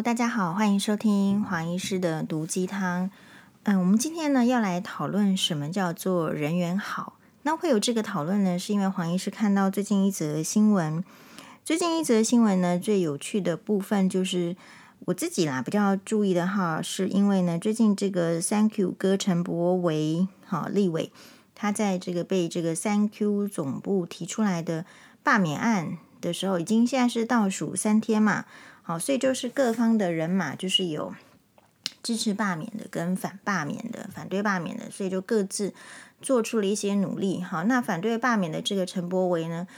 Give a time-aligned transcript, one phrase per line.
[0.00, 3.10] 大家好，欢迎收听黄医师的毒鸡汤。
[3.64, 7.18] 嗯，我们今天呢要来讨论什么叫做人缘好。
[7.42, 11.04] 那会有这个讨论呢，是因为黄医师看到最近一则新闻。
[11.64, 14.56] 最近一则新闻呢，最有趣的部分就是
[15.00, 21.12] 我自己啦比较注意的哈，是因为呢，最近这个三 Q 哥陈柏惟哈立委，
[21.54, 24.86] 他在这个被这个三 Q 总部提出来的
[25.22, 28.46] 罢免案的时候，已经现在是倒数三天嘛。
[28.82, 31.14] 好，所以就是各方的人马，就是有
[32.02, 35.72] 支持罢免的跟反罢免的，反对罢免的，所以就各自
[36.20, 37.40] 做出了一些努力。
[37.40, 39.68] 好，那反对罢免的这个陈柏惟呢，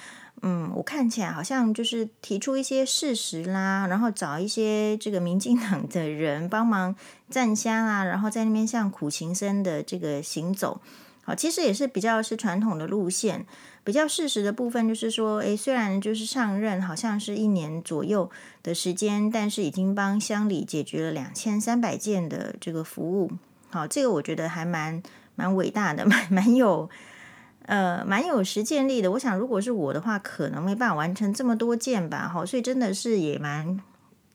[0.41, 6.97] 嗯，我看起来好像就是提出一些事实啦，然后找一些这个民进党的人帮忙
[7.29, 10.81] 站虾啦，然后在那边像苦行僧的这个行走。
[11.25, 13.47] 好，其实也是比较是传统的路线。
[13.83, 18.31] 比较事实的部分就是说，诶，虽然就是上任好像是一年左右
[18.63, 23.31] 的时间，但是已经帮乡里解决了两千三百件的这个服务。
[23.71, 25.03] 好，这个我觉得还蛮
[25.35, 26.89] 蛮伟大的， 蛮蛮有
[27.67, 29.11] 呃蛮有实践力的。
[29.13, 32.29] 我想如果是我的话，可能没办法完成这么多件吧。
[32.33, 33.79] 好，所以真的是也蛮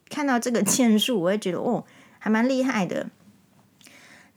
[0.09, 1.85] 看到这个 件数，我也觉得哦，
[2.19, 3.07] 还蛮厉害的。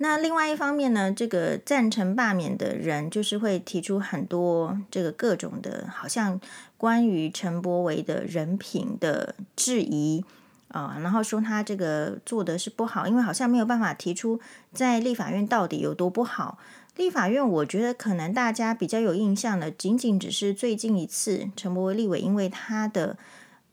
[0.02, 6.40] 那另外一方面呢，这个赞成罢免的人就是会提出很多这个各种的，好像
[6.76, 10.24] 关于陈柏惟的人品的质疑
[10.68, 14.40] 啊，然后说他这个做的是不好，因为好像没有办法提出
[14.74, 16.58] 在立法院到底有多不好。
[16.96, 23.16] 立法院我觉得可能大家比较有印象的，仅仅只是最近一次陈柏惟立委因为他的。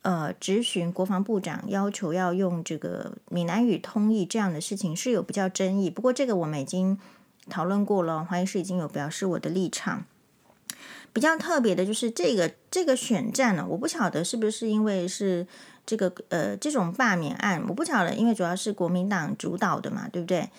[0.02, 6.98] 呃，质询国防部长要求要用这个闽南语通译这样的事情是有比较争议，不过这个我们已经
[7.50, 10.06] 讨论过了，黄医师已经有表示我的立场。
[11.12, 15.46] 比较特别的就是这个这个选战呢，我不晓得是不是因为是
[15.86, 20.50] 这个呃这种罢免案，我不晓得，因为主要是国民党主导的嘛，对不对？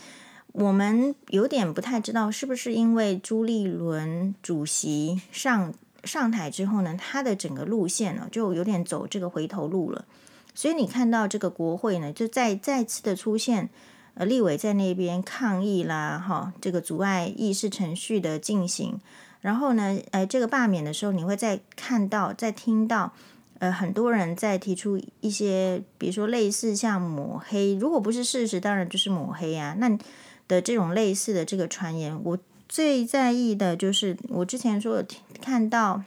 [0.52, 5.72] 我们有点不太知道是不是因为朱立伦主席上。
[6.05, 10.05] 上台之后呢，他的整个路线呢就有点走这个回头路了，
[10.55, 13.69] 所以你看到这个国会呢，就再再次的出现，
[14.15, 18.99] 呃，立委在那边抗议啦，哈，这个阻碍议事程序的进行，
[19.41, 23.12] 然后呢，呃，这个罢免的时候，你会再看到、再听到，
[23.59, 29.89] 呃，很多人在提出一些，比如说类似像抹黑，如果不是事实，当然就是抹黑啊，那
[30.49, 32.39] 的这种类似的这个传言，我。
[32.70, 35.03] 最在意的就是我之前说，
[35.42, 36.04] 看到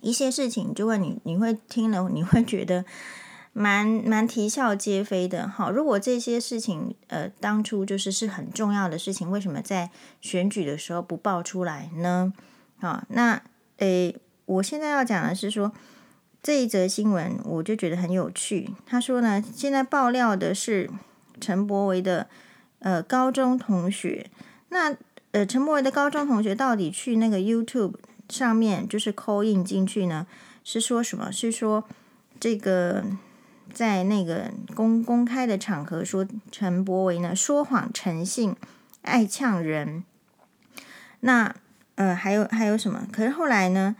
[0.00, 2.86] 一些事情，就会你你会听了，你会觉得
[3.52, 5.46] 蛮蛮啼笑皆非的。
[5.46, 9.90] 好，如果这些事情呃当初就是是很重要的事情，为什么在
[10.22, 12.32] 选举的时候不爆出来呢？
[12.80, 13.42] 好，那
[13.76, 14.16] 诶，
[14.46, 15.72] 我现在要讲的是说
[16.42, 18.70] 这一则新闻，我就觉得很有趣。
[18.86, 20.88] 他说呢，现在爆料的是
[21.38, 22.28] 陈柏维的
[22.78, 24.30] 呃高中同学，
[24.70, 24.96] 那。
[25.32, 27.94] 呃，陈柏惟的高中同学到底去那个 YouTube
[28.28, 30.26] 上面就是 call in 进去呢？
[30.62, 31.32] 是说什么？
[31.32, 31.84] 是说
[32.38, 33.04] 这个
[33.72, 38.54] 在那个公公开的场合说陈柏维呢说谎成性，
[39.02, 40.04] 爱呛人。
[41.20, 41.54] 那
[41.94, 43.06] 呃还有还有什么？
[43.10, 43.96] 可是后来呢？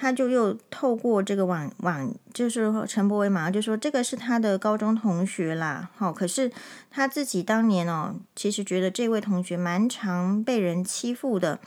[0.00, 5.90] 他就又透过这个网网，就是陈柏惟马上就说这个是他的高中同学啦。
[5.96, 6.52] 好，可是
[6.88, 11.58] 他自己当年哦，其实觉得这位同学蛮常被人欺负的，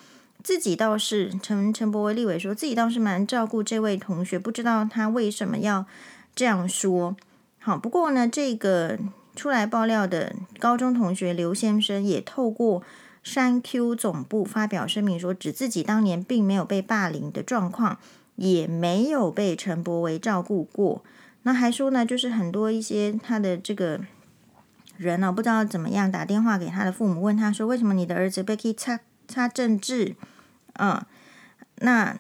[0.42, 5.86] 自己倒是陈陈柏惟立委说自己倒是蛮照顾这位同学，不知道他为什么要
[6.34, 7.18] 这样说。
[7.60, 8.98] 好，不过呢，这个
[9.36, 12.82] 出来爆料的高中同学刘先生也透过
[13.24, 18.00] 三 Q 总部发表声明说，指自己当年并没有被霸凌的状况。
[18.42, 21.04] 也没有被陈柏维照顾过，
[21.44, 24.02] 那还说呢，就是很多一些他的这个
[24.98, 30.16] 人呢、不知道怎么样打电话给他的父母，问他说，为什么你的儿子被可以插插政治？
[30.80, 31.00] 嗯，
[31.82, 32.18] 那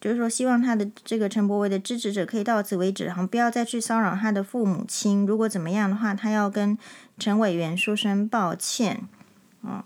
[0.00, 5.26] 就是说希望他的这个陈柏维的支持者可以到此为止，然后不要再去骚扰他的父母亲。
[5.26, 6.78] 如果怎么样的话，他要跟
[7.18, 9.02] 陈委员说声抱歉。
[9.62, 9.84] 嗯，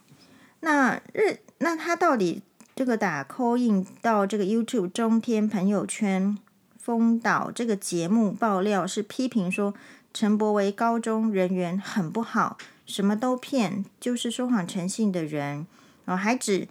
[0.60, 2.44] 那日那他到底？
[2.80, 6.38] 这个打 call in 到这个 YouTube 中天朋友圈
[6.78, 9.74] 封岛这个节目爆料是批评说
[10.14, 12.56] 陈柏惟高中人缘很不好，
[12.86, 15.66] 什么都骗，就是说谎成性的人。
[16.06, 16.68] 然后还指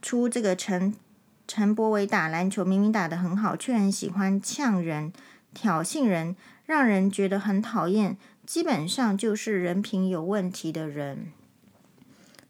[0.00, 0.94] 出这个陈
[1.46, 5.12] 陈柏惟打篮球明明打得很好，却很喜欢呛人、
[5.52, 6.34] 挑衅人，
[6.64, 8.16] 让人觉得很讨厌，
[8.46, 11.30] 基本上就是人品有问题的人。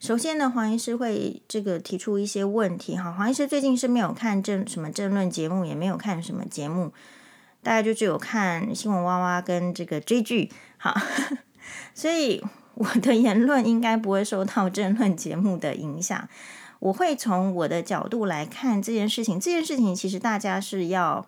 [0.00, 3.12] 首先呢，黄医师会这个提出一些问题哈。
[3.12, 6.91] 黄医师最近是没有看政什么政论节目，也没有看什么节目，
[7.62, 10.99] 大概就只有看新闻哇哇跟这个追剧好，
[11.94, 12.43] 所以
[12.76, 16.26] 我的言论应该不会受到政论节目的影响。
[16.79, 19.38] 我会从我的角度来看这件事情。
[19.38, 21.26] 这件事情其实大家是要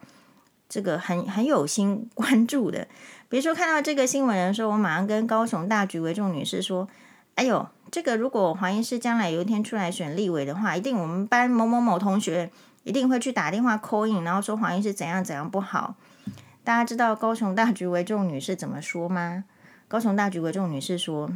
[0.67, 2.89] 这个很很有心关注的。
[3.29, 6.89] 比如说看到这个新闻的时候，我马上跟高雄大局为重女士说
[7.37, 12.51] ：“哎呦，这个如果黄医师将来有一天出来选立委的话，一定我们班某某某同学
[12.83, 15.95] 一定会去打电话 call in，然后说黄医师怎样怎样不好。”
[16.65, 19.45] 大家知道高雄大局为重女士怎么说吗？
[19.89, 21.31] 高雄大局为重女士说：“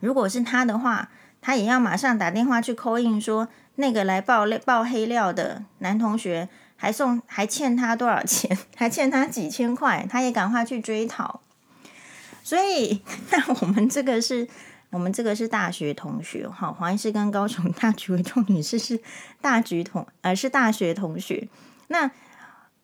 [0.00, 1.10] 如果是他的话。”
[1.42, 3.46] 他也要马上打电话去 call in 说，
[3.76, 8.58] 那个来爆料爆黑料的男同学还送还欠他多少钱？
[8.74, 11.40] 还欠他几千块，他也赶快去追讨。
[12.42, 14.48] 所以， 那我们这个是
[14.96, 18.98] 我们这个是大学同学，哈，黄医师跟高雄大局为重女士是
[19.42, 21.48] 大局同，而、 呃、是大学同学。
[21.88, 22.10] 那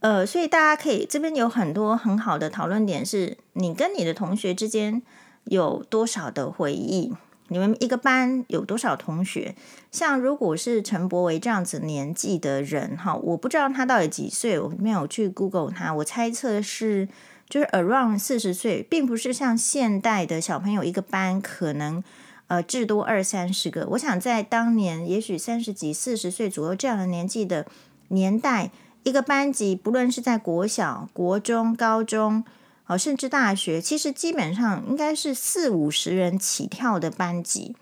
[0.00, 5.00] 呃，所以大家可以这边有很多很好的讨论点，是你跟你的同学之间
[5.44, 7.14] 有多少的回忆。
[7.48, 9.54] 你们一个班有多少同学？
[9.90, 17.08] 像如果是陈柏维这样子年纪的人，哈，我不知道他到底几岁，我没有去 Google 他，我猜测是
[17.52, 22.02] 就是 around 四十岁，并不是像现代的小朋友一个班可能
[22.46, 23.86] 呃至多二三十个。
[23.90, 27.66] 我想在当年，也许三十几、四十岁左右这样的年纪的
[28.08, 28.70] 年代，
[29.02, 32.42] 一个班级不论是在国小、国中、高中。
[32.86, 37.76] 哦，甚至大学，其实基本上应该是四五十人起跳的班级。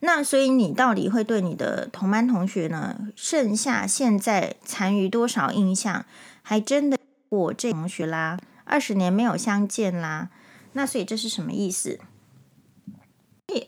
[0.00, 2.98] 那所以你到底会对你的同班同学呢？
[3.14, 6.04] 剩下现在残余多少印象？
[6.42, 6.98] 还真的
[7.30, 10.28] 我这同学啦，二十年没有相见啦。
[10.74, 11.98] 那所以这是什么意思？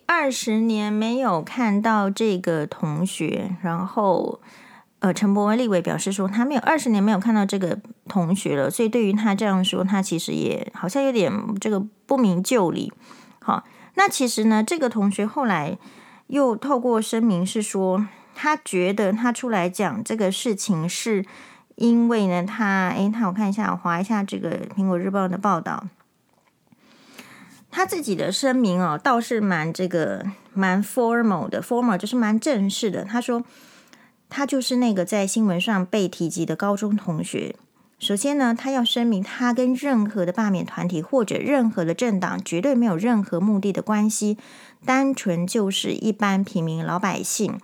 [0.06, 4.41] 二十年没有看到这个同学，然后。
[5.00, 7.76] 呃，陈柏文立伟表示说，他没有二十年没有看到这个
[8.06, 12.93] 同学了，所以对于他这样说，他其实也好像有点这个不明就里。
[13.41, 15.76] 好，那其实呢，这个同学后来
[16.29, 18.06] 又透过声明是说，
[18.37, 21.26] 他觉得他出来讲这个事情，是
[21.82, 25.88] 因为呢，他诶，他我看一下，我划一下这个苹果日报的报道，
[27.73, 30.25] 他自己的声明哦，倒是蛮这个
[30.55, 33.43] 蛮 formal 的，formal 就是蛮正式的，他说。
[34.34, 37.55] 他就是那个在新闻上被提及的高中同学。
[37.99, 44.38] 首先呢，他要声明，他跟任何的罢免团体或者任何的政党绝对没有任何目的的关系，
[44.87, 47.61] 单纯就是一般平民老百姓，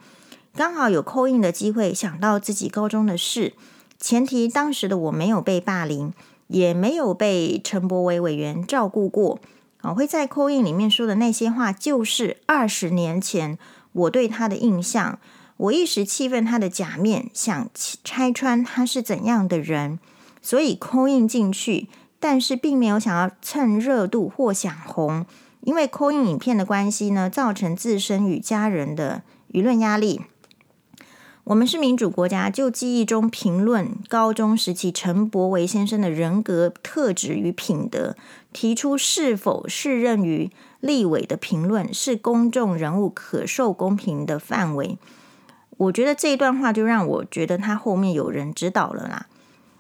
[0.54, 3.54] 刚好有 coin 的机会，想到自己高中的事。
[3.98, 6.12] 前提当时的我没有被霸凌，
[6.46, 9.38] 也没有被陈柏惟委员照顾过。
[9.80, 13.58] 啊，会在 call in 里面说的那些话，就是二十年前
[13.92, 15.18] 我对他的印象。
[15.56, 17.68] 我一时气愤他的假面，想
[18.04, 19.98] 拆穿他是怎样的人，
[20.40, 21.88] 所以 call in 进去，
[22.20, 25.26] 但是并没有想要蹭热度或想红，
[25.62, 29.22] 因为 call in 影片的关系呢，造成自身与家人的
[29.52, 30.22] 舆论压力。
[31.48, 38.14] 我们是民主国家，就记忆中评论高中时期陈柏惟先生的人格特质与品德，
[38.52, 40.50] 提出是否适任于
[40.80, 44.98] 立委的评论，是公众人物可受公平的范围。
[45.78, 49.26] 我觉得这一段话就让我觉得他后面有人指导了啦。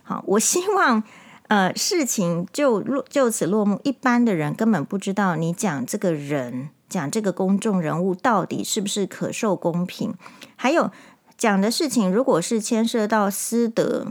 [0.02, 1.02] 好，我希望
[1.48, 3.78] 呃事情就落就此落幕。
[3.84, 10.14] 一般的人根本不知道你讲这个人讲这个公众人物到底是不是可受公平，
[10.56, 10.90] 还有
[11.38, 14.08] 讲的事情如果是牵涉到私德，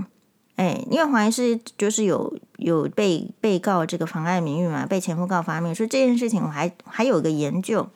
[0.55, 7.89] 哎，因为黄医师就是有有被被告这个妨碍名誉嘛，被前夫告发名誉，说这件事情我还还有个研究。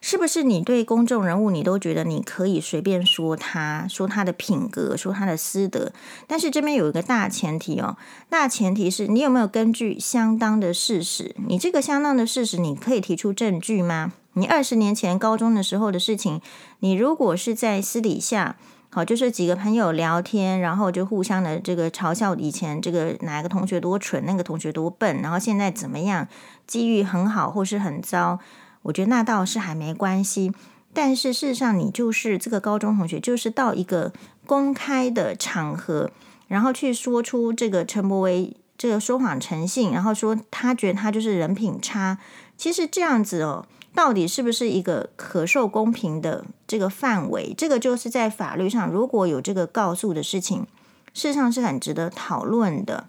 [0.00, 5.90] 是不是你对公众人物，你都觉得你可以随便说他，说他的品格，说他的私德？
[6.28, 7.96] 但是这边有一个大前提哦，
[8.28, 11.34] 大前提是你有没有根据相当的事实？
[11.48, 14.12] 你这个相当的事实，你可以提出证据吗？
[14.38, 16.42] 你二十年前高中的时候的事情，
[16.80, 18.56] 你如果是在私底下，
[18.90, 26.28] 好，就是几个朋友聊天，然后就互相的这个嘲笑以前这个哪一个同学多蠢，那个同学多笨，然后现在怎么样，
[26.66, 28.38] 机遇很好或是很糟？
[28.82, 30.52] 我觉得那倒是还没关系，
[30.92, 34.12] 但是事实上，你就是这个高中同学，就是到一个
[34.46, 36.10] 公开的场合，
[36.46, 42.18] 然后去说出这个陈柏惟这个说谎成性，然后说他觉得他就是人品差。
[42.56, 47.52] 其实这样子哦，到底是不是一个可受公平的这个范围？
[47.56, 50.68] 这个就是在法律上如果有这个告诉的事情，
[51.12, 53.08] 事实上是很值得讨论的。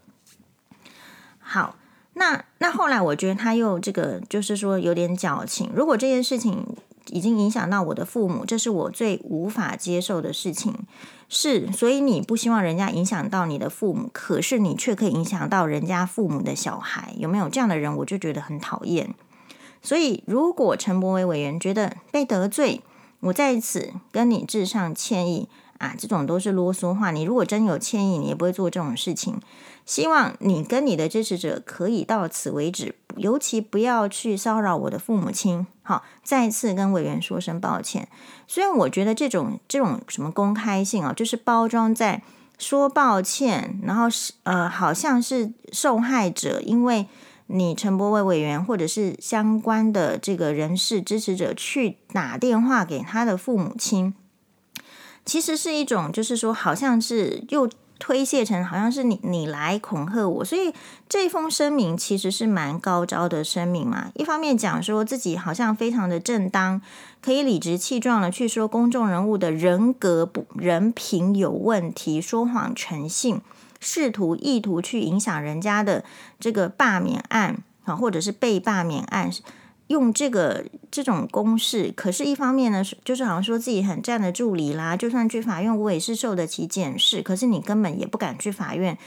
[1.37, 1.75] 好。
[2.19, 5.69] 那那后来，我觉得他又这个，就是说有点矫情。
[5.75, 6.65] 如果这件事情
[7.11, 10.73] 已经影响到我的父母，这是我最无法接受的事情。
[11.29, 17.95] 是，所以你不希望人家影响到你的父母，可是你却可以影响到人家父母的小孩，有没有这样的人？
[17.97, 19.13] 我就觉得很讨厌。
[19.87, 22.81] 所以，如果陈柏惟委员觉得被得罪，
[23.21, 27.11] 我在此跟你致上歉意啊，这种都是啰嗦话。
[27.11, 29.39] 你如果真有歉意，你也不会做这种事情。
[29.85, 35.65] 希望你跟你的支持者可以到此为止，尤其不要去骚扰我的父母亲。
[35.83, 38.09] 好，再次跟委员说声抱歉。
[38.45, 42.21] 虽然我觉得这种这种什么公开性啊，就是包装在
[42.57, 47.07] 说抱歉，然后是呃，好像是受害者，因为
[47.47, 54.13] 你陈柏惟委员或者是相关的这个人士支持者去打电话给他的父母亲，
[55.25, 57.69] 其实是一种就是说，好像是又。
[57.99, 60.71] 推卸成好像是你你来恐吓我，所以
[61.09, 64.11] 这封声明其实是蛮高招的声明嘛。
[64.13, 66.79] 一方面讲说自己好像非常的正当，
[67.23, 73.41] 可以理直气壮的去说公众人物的人格不人品有问题，说谎成性，
[73.79, 76.03] 试图意图去影响人家的
[76.39, 79.31] 这个罢免案啊，或者是被罢免案。
[79.87, 87.21] 用这个这种公式，可是，一方面呢，就是好像说自己很站得住理啦，就算去法院，我也是受得起检视。
[87.21, 88.97] 可是你根本也不敢去法院，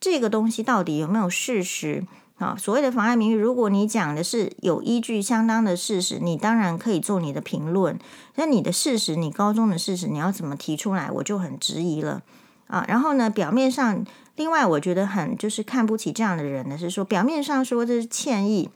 [0.00, 2.06] 这个东西到底有没有事实
[2.38, 2.56] 啊？
[2.58, 7.98] 所谓的妨碍名誉，如果你讲的是有依据、相当的事实，你当然可以做你的评论。
[8.36, 12.22] 那你的事实，你高中的事实，你要怎么提出来，我就很质疑了
[12.70, 12.84] 啊。
[12.88, 14.04] 然后呢，表面上，
[14.36, 18.70] 另外我觉得很就是看不起这样的人呢，是说表面上说这是歉意。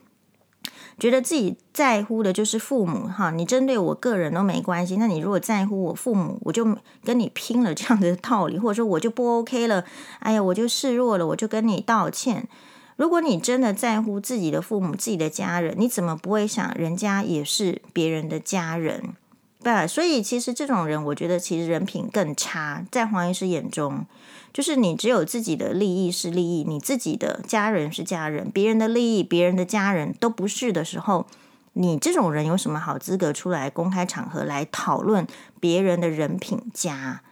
[0.97, 4.97] 觉得自己在乎的就是父母哈，你针对我个人都没关系。
[4.97, 6.65] 那你如果在乎我父母，我就
[7.03, 9.85] 跟你拼了这样的道理，或者说我就不 OK 了。
[10.21, 12.47] 哎呀，我就示弱了，我就跟你道歉。
[12.95, 19.17] 如果你真的在乎自己的父母、自己的家人，你怎么不会想人家也是别人的家人？
[19.64, 24.06] 对，所以其实这种人，我觉得其实人品更差，在黄医师眼中。
[24.52, 31.26] 就是你只有自己的利益是利益，你自己的家人是家人，别人的利益、别人的家人都不是的时候，
[31.73, 35.26] 你这种人有什么好资格出来公开场合来讨论
[35.59, 37.23] 别人的人品家？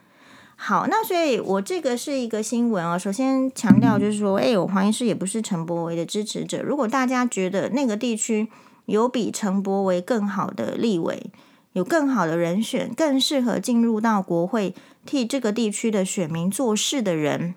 [0.57, 2.99] 好，那所以我这个是一个新闻哦。
[2.99, 6.61] 首先强调就是说，哎，我黄医师也不是陈柏惟的支持者。
[6.61, 8.49] 如果大家觉得那个地区
[8.87, 11.31] 有比陈柏惟更好的立委，
[11.73, 14.73] 有更好的人选，更适合进入到国会。
[15.05, 17.55] 替这个地区的选民做事的人，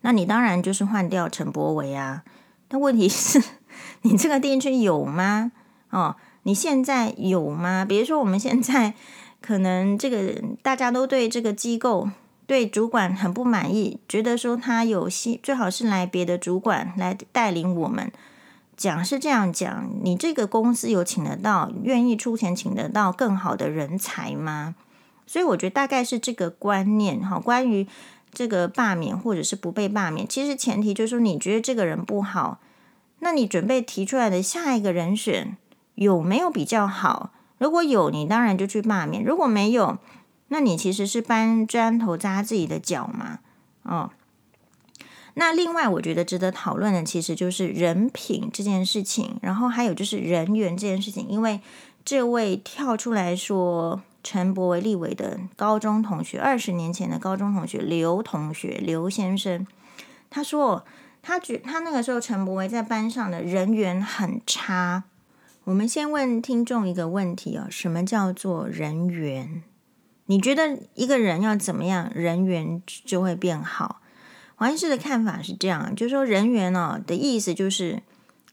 [0.00, 2.24] 那你当然就是换掉陈柏维啊。
[2.66, 3.40] 但问题是，
[4.02, 5.52] 你这个地区有吗？
[5.90, 7.84] 哦，你现在有吗？
[7.84, 8.94] 比如说，我们现在
[9.40, 12.10] 可能这个大家都对这个机构、
[12.48, 18.10] 对主管很不满意，觉得说他有戏，最好是来别的主管来带领我们。
[18.80, 24.74] 讲是这样讲，你这个公司有请得到、愿意出钱请得到更好的人才吗？
[25.26, 27.86] 所以我觉得大概是这个观念哈，关于
[28.32, 32.58] 这个罢免或者是不被罢免，其实前提就是说你觉得这个人不好，
[33.18, 35.58] 那你准备提出来的下一个人选
[35.96, 37.32] 有没有比较好？
[37.58, 39.98] 如果有，你当然就去罢免；如果没有，
[40.48, 43.40] 那你其实是搬砖头砸自己的脚嘛。
[43.82, 44.10] 哦，
[45.40, 51.60] 那另外我觉得值得讨论的其实就是人品这件事情，然后还有就是人缘这件事情，因为
[52.04, 54.02] 这位跳出来说。
[54.22, 59.66] 陈柏维立委的高中同学，二十年前的高中同学刘同学刘先生，
[60.28, 60.84] 他说
[61.22, 65.04] 他觉他那个时候陈柏维在班上的人缘很差。
[65.64, 69.62] 我们先问听众一个问题哦，什么叫做人缘？
[70.26, 73.99] 你觉得一个人要怎么样人缘就会变好？
[74.60, 78.02] 黄医师的看法是这样，就是说人缘哦的意思就是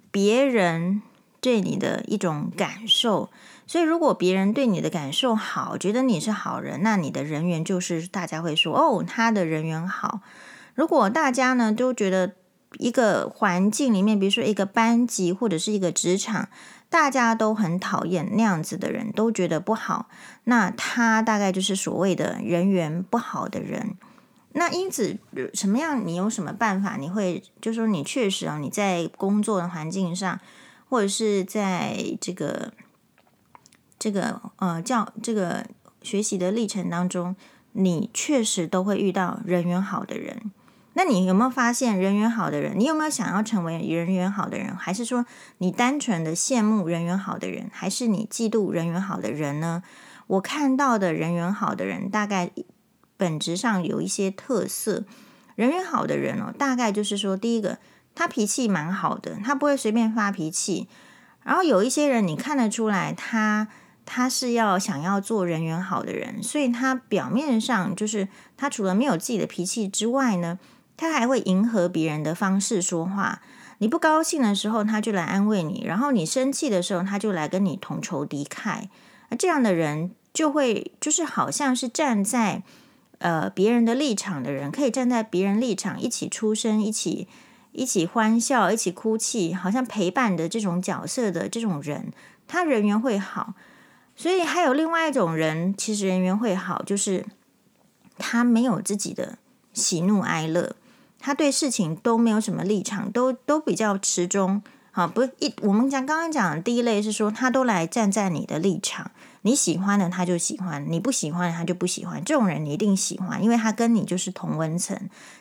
[0.10, 1.02] 别人
[1.42, 3.30] 对你的一种感受。
[3.68, 10.22] 所以，如果别人对你的感受好，觉得你是好人，那你的人缘就是大家会说哦，他的人缘好。
[10.76, 12.36] 如果大家呢都觉得
[12.80, 16.48] 一个环境里面，比如说一个班级或者是一个职场，
[16.90, 20.08] 大家都很讨厌那样子的人，都觉得不好，
[20.46, 23.98] 那他大概就是所谓的人缘不好的人。
[24.58, 25.18] 那因此，
[25.54, 26.06] 什么样？
[26.06, 26.98] 你有什么办法？
[26.98, 30.40] 你会就说，你确实啊，你在工作的环境上，
[30.90, 32.74] 或者是在这个。
[34.00, 35.66] 这个呃，教这个
[36.04, 37.36] 学习的历程当中，
[37.72, 40.52] 你确实都会遇到人缘好的人。
[40.94, 42.78] 那你有没有发现人缘好的人？
[42.78, 44.76] 你有没有想要成为人缘好的人？
[44.78, 45.26] 还是说
[45.58, 47.72] 你单纯的羡慕人缘好的人？
[47.74, 49.82] 还是你嫉妒人缘好的人呢？
[50.28, 52.52] 我看到的人缘好的人，大概
[53.18, 55.04] 本质上有一些特色。
[55.56, 57.80] 人缘好的人哦，大概就是说，第一个，
[58.16, 60.88] 他脾气蛮好的，他不会随便发脾气。
[61.44, 63.68] 然后有一些人，你看得出来他。
[64.10, 70.60] 他是要想要做人缘好的人，所以他表面上就是他除了没有自己的脾气之外呢，
[70.96, 73.42] 他还会迎合别人的方式说话。
[73.80, 78.88] 你不高兴的时候，他就来安慰你；然后你生气的时候，他就来跟你同仇敌忾。
[79.28, 82.64] 而这样的人就会就是好像是站在
[83.20, 87.28] 呃别人的立场的人，可以站在别人立场一起出声，一起
[87.72, 92.12] 一起欢笑，一起哭泣，好像陪伴的这种角色的这种人，
[92.48, 93.54] 他人缘会好。
[94.16, 97.26] 所以还有另外一种人，其实人缘会好，就是
[98.18, 99.38] 他没有自己的
[99.74, 100.76] 喜怒哀乐，
[101.20, 104.64] 他对事情都没有什么立场，都都比较持中。
[104.90, 109.12] 好，不一，我们讲刚刚讲的第一类是说，他都来站在你的立场，
[109.48, 112.22] 你喜欢的他就喜欢，你不喜欢的他就不喜欢。
[112.24, 115.00] 这种人你一定喜欢，因为他跟你就是同温层。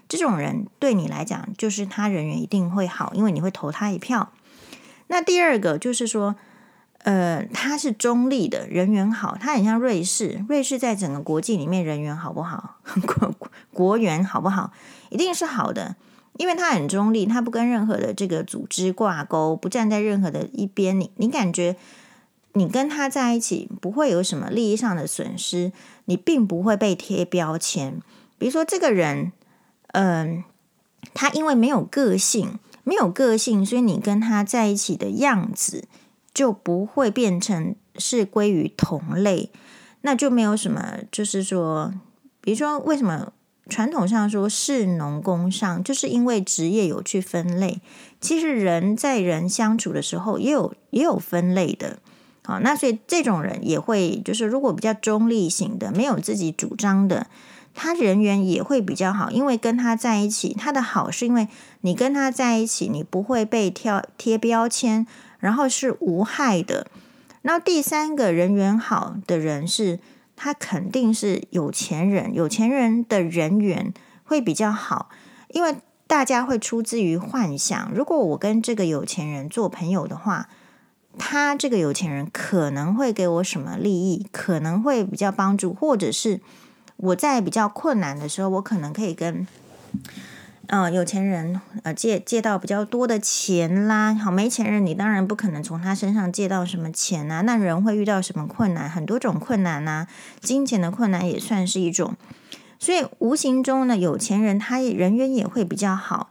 [0.09, 4.31] 这种人对你来讲，就是他人缘一定会好，因为你会投他一票。
[5.09, 6.37] 那第二个就是说。
[7.05, 10.45] 呃，他是中立的，人缘好，他很像瑞士。
[10.49, 12.79] 瑞士在整个国际里面人缘好不好？
[13.07, 13.33] 国
[13.73, 14.73] 国缘好不好？
[15.11, 15.95] 一定是好的，
[16.37, 20.99] 因为他很中立，他不跟任何的这个组织挂钩，不站在任何的一边。
[20.99, 21.77] 你你感觉
[22.57, 25.71] 你跟他在一起不会有什么利益上的损失，
[26.07, 28.01] 你并不会被贴标签。
[28.39, 29.33] 比如说这个人，
[29.93, 30.43] 嗯、
[31.15, 35.85] 他因为没有个性，没有个性，所以你跟他在一起的样子。
[36.37, 39.49] 就不会变成是归于同类，
[40.03, 41.95] 那就没有什么，就是说，
[42.43, 43.33] 比如说，为什么
[43.71, 47.81] 传统上说士农工商，就是因为职业有去分类。
[48.21, 52.01] 其实人在人相处的时候，也有也有分类的。
[52.47, 57.27] 好，那所以这种人也会，就是如果比较中立型的，没有自己主张的，
[57.75, 61.49] 他人缘也会比较好，因为跟他在一起，他的好是因为
[61.83, 65.07] 你跟他在一起，你不会被贴贴标签。
[65.39, 66.87] 然后是无害的。
[67.43, 70.01] 那第三个人缘好的人是，
[70.35, 72.35] 他肯定是有钱人。
[72.35, 73.93] 有钱人的人缘
[74.25, 75.11] 会比较好，
[75.49, 75.77] 因为
[76.07, 77.93] 大家会出自于幻想。
[77.95, 80.49] 如果我跟这个有钱人做朋友的话，
[81.19, 86.41] 他这个有钱人可能会给我什么利益，可能会比较帮助，或者是
[86.97, 89.47] 我在比较困难的时候，我可能可以跟。
[90.69, 97.43] 嗯、呃，有钱人呃借借到比较多的钱啦，好，没钱人你当然不可能从他身上借到什么钱啊。
[97.43, 98.91] 那人会遇到什么困难？
[98.91, 100.09] 很多种困难呐、
[100.41, 102.15] 金钱的困难也算是一种。
[102.81, 106.31] 所以无形中呢，有钱人他人缘也会比较好。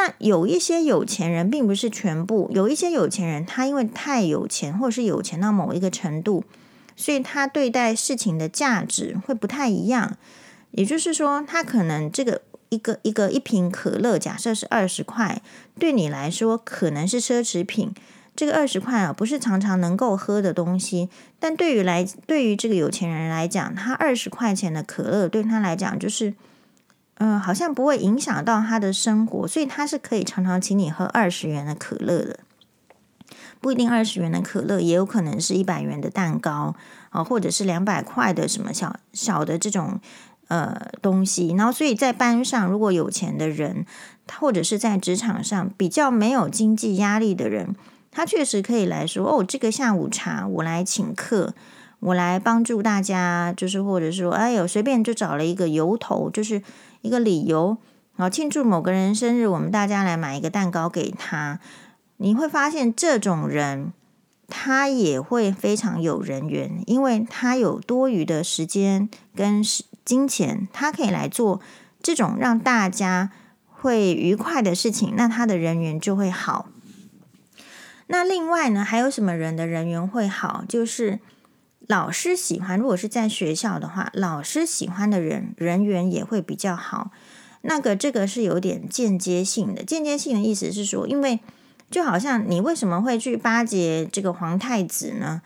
[0.00, 6.42] 那有一些有钱人并不是全部，有一些有钱人他因为太有钱，或者是有钱到某一个程度，
[6.96, 10.16] 所以他对待事情的价值会不太一样。
[10.70, 12.40] 也就是说，他可能这个。
[12.70, 15.42] 一个一个一瓶可乐，假设是二十块，
[15.76, 17.92] 对你来说可能是奢侈品。
[18.36, 21.08] 这个二十块啊，不是常常能够喝的东西。
[21.40, 26.32] 但对于来对于这个有钱人来讲，他二十块钱的可乐对他来讲就是，
[27.20, 32.40] 嗯、好像不会影响到他的生活，所以他是可以常常请你喝二十元的可乐的。
[33.60, 36.74] 不一定二十元的可乐，也有可能是一百元的蛋糕
[37.10, 40.00] 啊，或者是两百块的什么小小的这种。
[40.48, 43.86] 呃，东西，然后所以在班上，如果有钱的人，
[44.40, 47.76] 或者是在职场上比较没有经济压力的人，
[48.10, 51.54] 他确实可以来说，哦，这个下午茶我来请客，
[52.00, 56.60] 我来帮助大家，就是或者说，哎呦，随便就找了一个由头，就是
[57.02, 57.78] 一个理由，
[58.16, 61.60] 然后庆祝某个人生日，我们大家来买一个蛋糕给他。
[62.16, 63.92] 你会发现这种人，
[64.48, 69.62] 他也会非常有人缘，因为他有多余的时间跟。
[70.02, 71.60] 金钱，他可以来做
[72.02, 73.30] 这种让大家
[73.68, 76.68] 会愉快的事情，那他的人缘就会好。
[78.08, 80.64] 那另外呢，还有什么人的人缘会好？
[80.66, 81.20] 就是
[81.90, 87.10] 老师喜欢，如果是在学校的话，老师喜欢的人人缘也会比较好。
[87.62, 91.40] 那个这个是有点间接性的，间接性的意思是说，因为
[91.90, 95.42] 就好像你为什么会去巴结这个皇太子呢？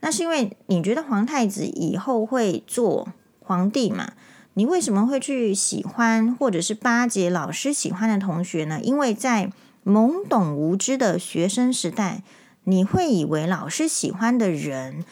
[0.00, 3.08] 那是因为你觉得皇太子以后会做。
[3.46, 4.14] 皇帝嘛，
[4.54, 8.80] 你为什么会去喜欢或者是巴结老师喜欢的同学呢？
[8.82, 9.52] 因为在
[9.84, 12.22] 懵懂无知的学生时代，
[12.64, 15.04] 你会以为老师喜欢的人，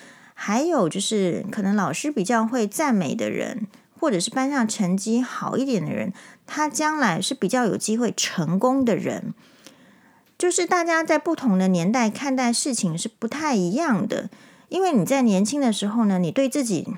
[0.44, 3.68] 还有就是可能老师比较会赞美的人，
[4.00, 6.12] 或者是班上成绩好一点的人，
[6.48, 9.34] 他将来是比较有机会成功的人。
[10.36, 14.28] 就是大家在不同的年代看待事情是不太一样的，
[14.68, 16.88] 因为你在年轻的时候呢，你对自己。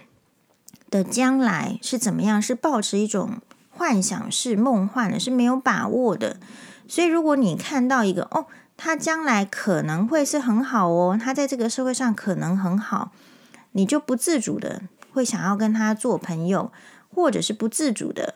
[0.90, 2.40] 的将来是怎么样？
[2.40, 6.36] 是抱持一种幻想，是梦幻的，是没有把握的。
[6.86, 13.10] 所以，如果你看到一个哦，他将来可能会是很好哦，他在这个社会上可能很好，
[13.76, 14.82] 你就不自主的
[15.12, 16.72] 会想要跟他做朋友，
[17.14, 18.34] 或者是不自主的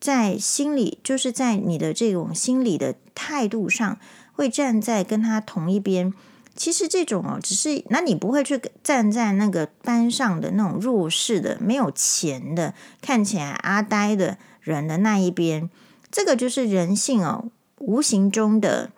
[0.00, 3.98] 在心里，就是在你的这种心理的态度上，
[4.32, 6.12] 会站在跟他同一边。
[6.54, 15.70] 其实这种哦，只是那你不会去站在那个班上的那种弱势的、没有钱的、看起来阿呆的人的那一边。
[16.10, 18.90] 这个就是人性哦，无形中的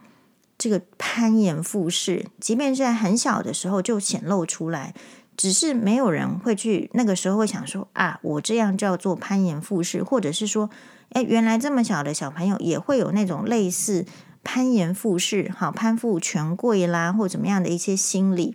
[0.56, 4.94] 这个攀岩附势，即便是在很小的时候就显露出来，
[5.40, 10.68] 只是没有人会去那个时候会想说啊，我这样叫做攀岩附势，或者是说，
[11.12, 14.04] 哎，原来这么小的小朋友也会有那种类似。
[14.42, 18.54] 攀岩附势，好攀附权贵啦，或怎么样的一些心理，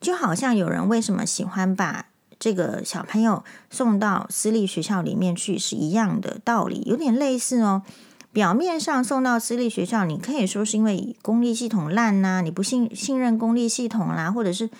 [0.00, 2.06] 就好像有人为什么喜欢把
[2.40, 7.82] 这个小朋友送到私立学校里面去，是一样的道理，有点类似哦。
[8.32, 14.70] 表面上送到私立学校，你可以说是因为公立系统烂呐、你不信信任公立系统啦，或者是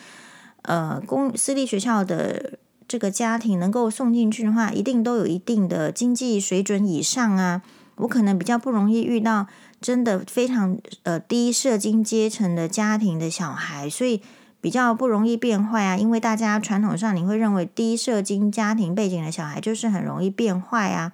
[0.63, 7.63] 呃公私立学校的这个家庭能够送进去的话，一定都有一定的经济水准以上啊。
[7.97, 9.47] 我可能比较不容易遇到。
[9.83, 14.23] 真的非常呃低社经阶层的家庭的小孩，所以
[14.61, 15.97] 比较不容易变坏啊。
[15.97, 21.11] 因为大家传统上你会认为低社经家庭背景的小孩就是很容易变坏啊。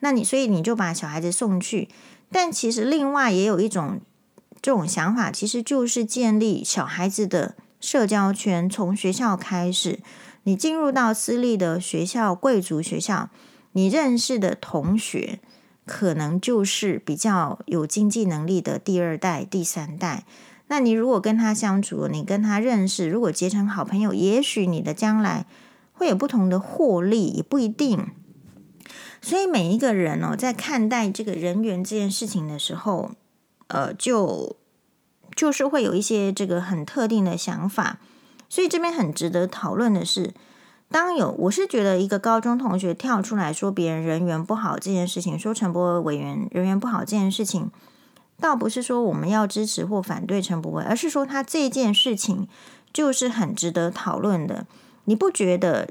[0.00, 1.88] 那你所以你就把小孩子送去，
[2.32, 4.00] 但其实另外也有一种
[4.60, 9.98] 这种想法，其实就是建立小孩子的社交圈，从学校开始，
[10.44, 13.30] 你进入到私立的学校、贵族学校，
[13.72, 15.40] 你认识的同学。
[15.86, 20.24] 可能就是比较有经济能力的第二代、第三代。
[20.68, 25.46] 那你如果跟他相处，你跟他认识，如果结成好朋友，也许你的将来
[25.92, 28.06] 会有不同的获利，也不一定。
[29.20, 33.10] 所以每一个人哦，在看待这个人缘这件事情的时候，
[33.66, 34.54] 呃，就
[35.40, 37.96] 就是会有一些这个很特定的想法。
[38.50, 40.34] 所以这边很值得讨论的是。
[40.92, 47.70] 当有，我是觉得一个高中同学跳出来说别人人缘不好这件事情，说陈柏惟委员人缘不好这件事情，
[48.40, 52.48] 倒不是说我们要支持或反对陈柏惟，而是说他这件事情
[52.92, 54.66] 就是很值得讨论的。
[55.04, 55.90] 你不觉得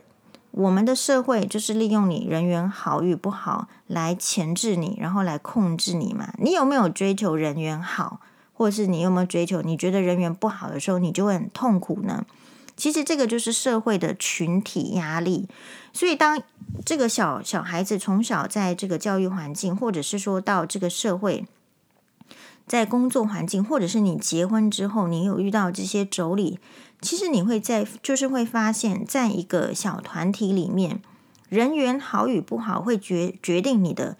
[0.51, 6.33] 我们的社会就是利用你人缘好与不好来钳制你，然后来控制你吗？
[6.39, 8.19] 你有没有追求人缘好，
[8.59, 12.25] 或是你有没有追求你觉得人缘不好的时候，你就会很痛苦呢？
[12.75, 15.47] 其实这个就是社会的群体压力，
[15.93, 16.41] 所以当
[16.83, 21.45] 这个小小孩子从小在这个教育环境，或者是说到这个社会，
[22.67, 26.57] 在工作环境，或者是你结婚之后，你有遇到这些妯娌，
[26.99, 31.01] 其实你会在就是会发现，在一个小团体里面，
[31.47, 34.17] 人缘好与不好会决决定你的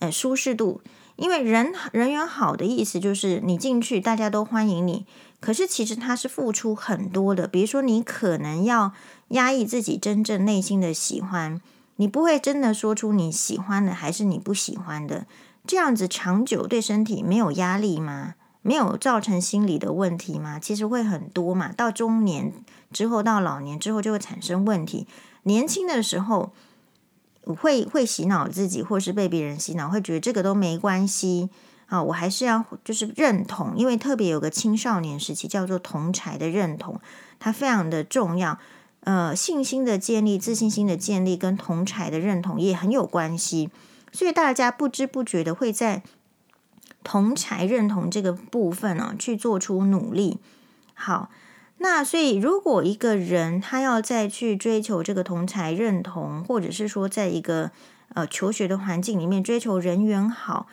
[0.00, 0.82] 呃舒适度，
[1.18, 5.04] 因为人人缘好的意思就是你进去大家都欢迎你。
[5.40, 8.92] 可是其实他是付出很多的，比如说你可能要
[9.28, 11.60] 压抑自己真正内心的喜欢，
[11.96, 15.26] 你不会真的说出你喜欢的还是你不喜欢的，
[15.66, 18.34] 这样子长久对身体没有压力吗？
[18.62, 20.58] 没有造成心理的问题吗？
[20.58, 22.52] 其实会很多嘛，到中年
[22.92, 25.06] 之后，到老年之后就会产生问题。
[25.44, 26.52] 年轻的时候
[27.54, 31.50] 会会洗脑自己，或是被别人洗脑，会觉得这个都没关系。
[31.86, 37.00] 啊，我还是要就是认同，因为特别有个青少年时期叫做同才的认同，
[37.38, 38.58] 它非常的重要。
[39.04, 43.70] 呃，信心的建立、自信心的建立跟同才的认同也很有关系，
[44.12, 46.02] 所以大家不知不觉的会在
[47.02, 50.38] 同才认同这个部分呢、啊、去做出努力。
[50.92, 51.30] 好，
[51.78, 57.70] 那所以如果一个人他要再去追求这个同才认同，或者是说在一个
[58.14, 60.66] 呃求学的环境里面追求人缘好。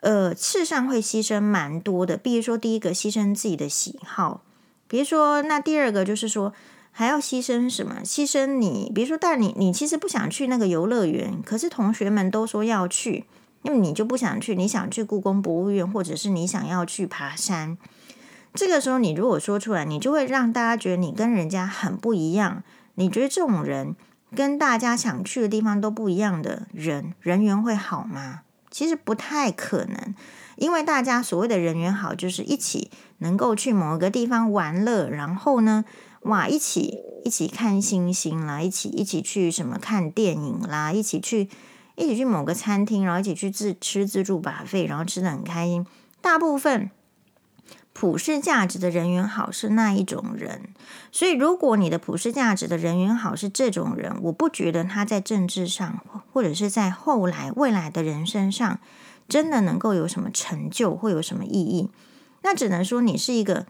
[0.00, 2.16] 呃，事实上会牺牲蛮多的。
[2.16, 4.42] 比如说，第一个牺牲自己的喜好，
[4.88, 6.52] 比如说，那第二个就是说，
[6.90, 8.00] 还要牺牲什么？
[8.02, 13.26] 牺牲你，比如说，但你你其实不想去那个游乐园，可是同学们都说要去，
[13.62, 17.78] 因为你就不想去，你想去故宫博物院，或者是你想要去爬山。
[18.54, 22.62] 这个时候，你如果说出来，你就会让大家觉得你跟人家很不一样。
[22.96, 23.96] 你觉得这种人
[24.36, 28.40] 跟大家想去的地方都不一样的人，人缘会好吗？
[28.70, 30.14] 其实不太可能，
[30.56, 35.86] 因为大家所谓的人缘好，就是一起能够去某个地方玩乐，然后呢，
[36.24, 41.48] 哇，一起一起看星星啦，一起一起去什么看电影啦，一起去
[41.96, 45.86] 一起去某个餐厅，然后一起去自吃自助 buffet，然后吃的很开心。
[46.20, 46.90] 大部分。
[47.94, 50.70] 普世价值的人缘好是那一种人，
[51.10, 56.02] 所以如果你的普世价值的人缘好是这种人，我不觉得他在政治上
[56.32, 58.80] 或者是在后来未来的人生上
[59.28, 61.90] 真的能够有什么成就，会有什么意义。
[62.42, 63.66] 那只能说你是一个，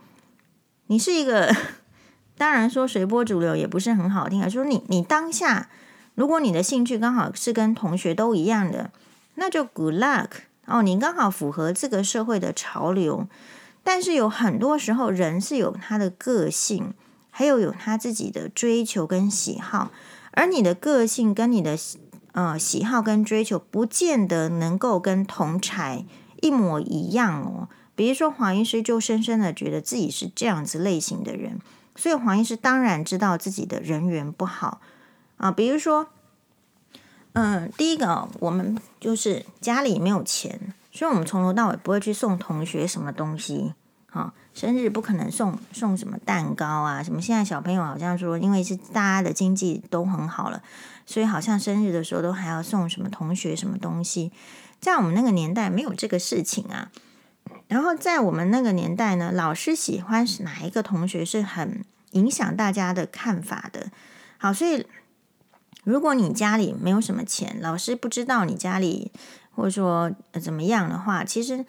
[0.86, 1.54] 你是一个，
[2.38, 4.48] 当然说随波逐流也不是很好听啊。
[4.48, 5.68] 说你你当下，
[6.14, 8.92] 如果你的兴趣刚好是跟同学都一样的，
[9.34, 10.28] 那就 good luck
[10.66, 13.26] 哦，你刚好符合这个社会的潮流。
[13.82, 16.94] 但是有很多时候，人是有他的个性，
[17.30, 19.90] 还有有他自己的追求跟喜好，
[20.32, 21.76] 而你的个性跟你的
[22.32, 26.04] 呃喜好跟追求，不见得能够跟同才
[26.40, 27.68] 一模一样哦。
[27.94, 31.60] 比如说黄医师就深深的觉得自己是这样子类型的人，
[31.94, 34.80] 所以黄医师当然知道自己的人缘不好
[35.36, 35.50] 啊。
[35.50, 36.08] 比如说，
[37.34, 43.74] 嗯，第一个我们就是家里没有钱，所以我们从头到尾不会去送同学什么东西。
[44.08, 50.62] 好，生日不可能送送什么蛋糕啊，什么现在小朋友好像说，因为是大家的经济都很好了，
[51.06, 54.30] 所以好像生日的时候都还要送什么同学什么东西。
[54.78, 56.90] 在我们那个年代没有这个事情啊。
[57.68, 63.90] 然后在我们那个年代呢，老师喜欢哪一个同学是很影响大家的看法的。
[64.36, 64.86] 好，所以
[65.84, 69.10] 如果你家里没有什么钱，老师不知道你家里
[69.54, 70.10] 或者说
[70.40, 71.64] 怎么样的话，其实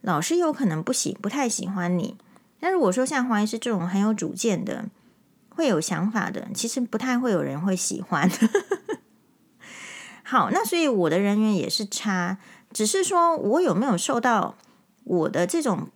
[0.00, 2.16] 老师有可能不喜不太喜欢你。
[2.60, 4.86] 但如果说像黄医师这种很有主见的、
[5.48, 8.30] 会有想法的，其实不太会有人会喜欢。
[10.22, 12.38] 好，那所以我的人缘也是差，
[12.72, 14.56] 只是说我有没有受到。
[15.04, 15.88] 我的这种，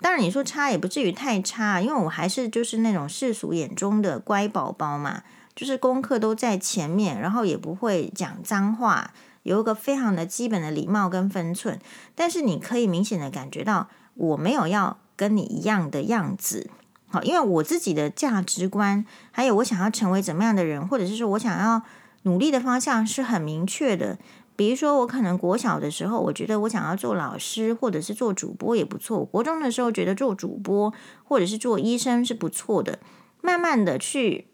[0.00, 5.24] 当然你说差也不至于太差，因为我还是就是那种世俗眼中的乖宝宝嘛，
[5.56, 9.12] 就是功课都在前面，然后也不会讲脏话，
[9.44, 11.78] 有一个非常的基本的礼貌跟分寸。
[12.16, 16.68] 但是你可以明显的感觉到，我没有要跟你一样的样子，
[17.06, 21.80] 好，因为我自己的价值观，还有我想要成为怎么样的人，或者是说我想要
[22.22, 24.18] 努力的方向是很明确的。
[24.56, 29.24] 比如说，我可能国小的时候，我觉得我想要做老师，或者是做主播也不错。
[29.24, 33.00] 国中的时候，觉得做主播或者是做医生是不错的。
[33.40, 34.46] 慢慢的去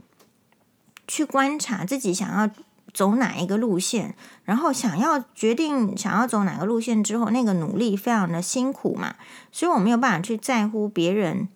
[1.07, 2.51] 去观察自己想要
[2.93, 9.15] 走哪一个路线，然后想要决定想要走哪个路线之后，那个努力非常的辛苦嘛，
[9.51, 11.49] 所以我没有办法去在乎别人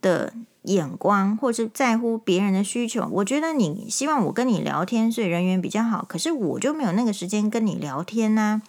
[0.00, 0.32] 的。
[0.66, 6.04] 眼光，或是在乎别人的需求，我觉得你希望我跟你聊天，所以人缘比较好。
[6.08, 8.62] 可是我就没有那个时间跟你聊天呢、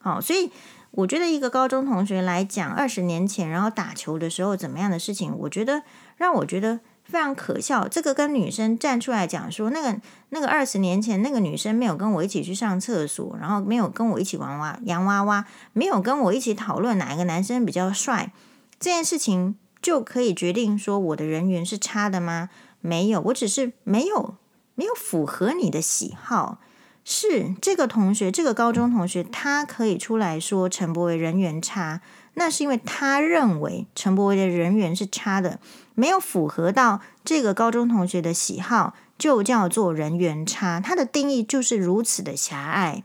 [0.00, 0.12] 啊。
[0.14, 0.52] 好，所以
[0.92, 5.82] 我觉得一个高中同学来讲，二十年前然后打球的时候怎么样的事情，我觉得
[6.16, 6.78] 让我觉得
[7.12, 7.86] 非常可笑。
[7.86, 18.32] 这个跟女生站出来讲说，那个那个二十年前那个女生没有跟我一起去上厕所，然后没有跟我一起玩娃洋娃娃，没有跟我一起讨论哪一个男生比较帅，
[18.80, 19.54] 这件事情。
[19.82, 22.50] 就可以决定说我的人缘是差的吗？
[22.80, 24.36] 没有，我只是没有
[24.76, 26.60] 没有符合你的喜好。
[27.04, 32.00] 是这个同学，这个高中同学，他可以出来说陈柏维人缘差，
[32.34, 35.58] 那是因为他认为陈柏维的人缘是差的，
[35.94, 40.80] 没有符合到这个高中同学的喜好，就叫做人缘差。
[40.80, 43.02] 他的定义就是如此的狭隘。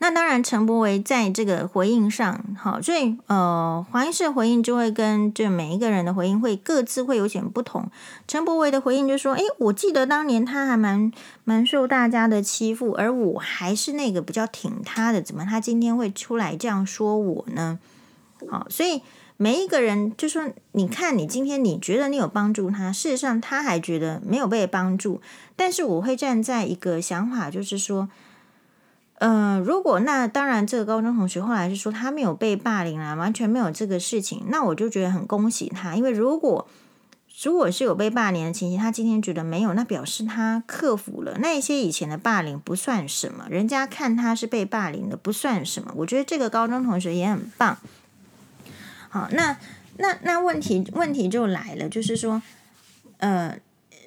[0.00, 7.90] 那当然，陈柏惟在这个回应上，好，所以呃，黄医师的回应就会跟这每一个人的回应会各自会有点不同。
[8.28, 11.10] 陈柏惟的回应就说：“诶，我记得当年他还蛮
[11.42, 17.80] 蛮受大家的欺负，而我还是那个比较挺他的，怎么他今天会出来这样说我呢？”
[18.48, 19.02] 好，所以
[19.38, 25.22] 每一个人就说：“你看，你今天你觉得你有帮助他，事实上他还觉得没有被帮助。”
[25.56, 28.10] 但是我会站在一个想法，就是说。
[29.20, 36.68] 嗯、如果那当然，这个高中同学后来是说他没有被霸凌啊，完全没有这个事情，那我就觉得很恭喜他，因为如果
[37.42, 47.76] 如果是有被霸凌的情形，他今天觉得没有，那表示他克服了那些以前的霸凌不算什么，人家看他是被霸凌的不算什么，我觉得这个高中同学也很棒。
[49.18, 49.56] 好，那
[49.96, 52.40] 那那问题问题就来了，就是说，
[53.18, 53.58] 呃，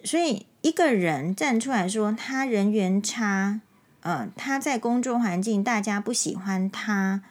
[0.03, 3.59] 所以一个人站出来说他人缘差。
[4.03, 7.21] 呃，他在工作环境，大家不喜欢他，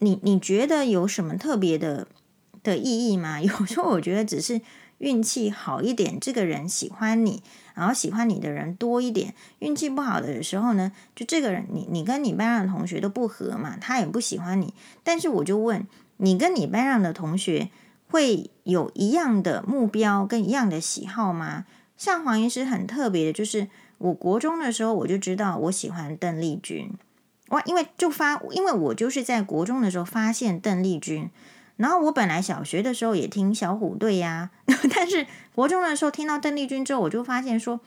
[0.00, 2.06] 你你觉得有什么特别的
[2.62, 3.40] 的意义吗？
[3.42, 4.60] 有时候我觉得只是
[4.98, 9.32] 运气好一点，这个人喜欢你，然后喜欢你的人多一点。
[9.60, 14.74] 运气不好的时候呢，就这个人，你你跟你班上的同学都不合嘛，他也不喜欢你。
[15.02, 15.86] 但是我就问
[16.18, 17.70] 你，跟你班上的同学
[18.08, 21.66] 会有一样的目标跟一样的喜好吗？
[21.96, 23.68] 像黄医师很特别的，就是。
[23.98, 26.90] 我国中的时候，我就知道我喜欢邓丽君，
[27.48, 27.62] 哇！
[27.64, 31.30] 因为就发，因为我就是在国中的时候发现邓丽君，
[31.76, 34.50] 然后我本来小学的时候也听小虎队呀，
[34.94, 37.80] 但是国中的时候听到邓丽君之后，我就发现说，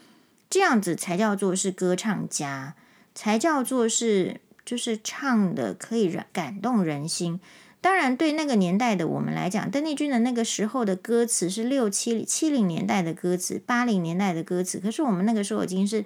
[0.50, 2.74] 这样子才叫做是歌唱家，
[3.14, 7.40] 才叫做是就是唱的可以感动人心。
[7.88, 14.78] 当然，对那个年代的我们来讲，邓丽君的那个时候的歌词是六七七零年代的歌词，八零年代的歌词。
[14.78, 16.04] 可是我们那个时候已经是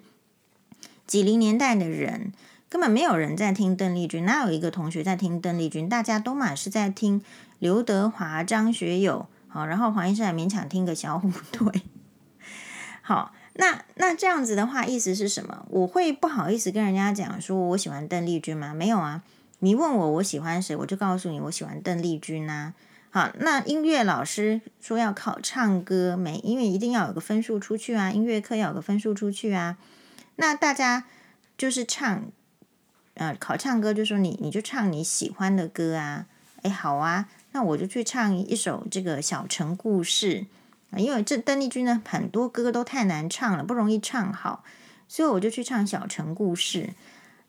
[1.07, 2.33] 几零年代的人，
[2.69, 5.89] 根本没有人在听邓丽君，哪有一个同学在听邓丽君？
[5.89, 7.19] 大家都嘛是在听
[7.57, 11.81] 刘德华、张学友，好，然后黄医师还勉强听个小虎队。
[13.01, 15.65] 好，那那这样子的话，意思是什么？
[15.69, 18.71] 我会不好意思跟人家讲说我喜欢邓丽君吗？
[18.71, 19.23] 没有啊。
[19.63, 22.73] 你问我我喜欢谁，我就告诉你我喜欢邓丽君呐。
[23.11, 29.77] 好，那音乐老师说要考唱歌，没，因为一定要有个分数出去啊，音乐课要有个分数出去啊。
[30.37, 31.03] 那大家
[31.55, 32.23] 就是唱，
[33.13, 36.25] 呃，考唱歌就说你你就唱你喜欢的歌啊。
[36.63, 40.47] 哎，好啊，那我就去唱一首这个《小城故事》，
[40.97, 44.63] 因为这邓丽君呢很多歌都太难唱了，不容易唱好，
[45.07, 46.83] 所以我就去唱《小城故事》。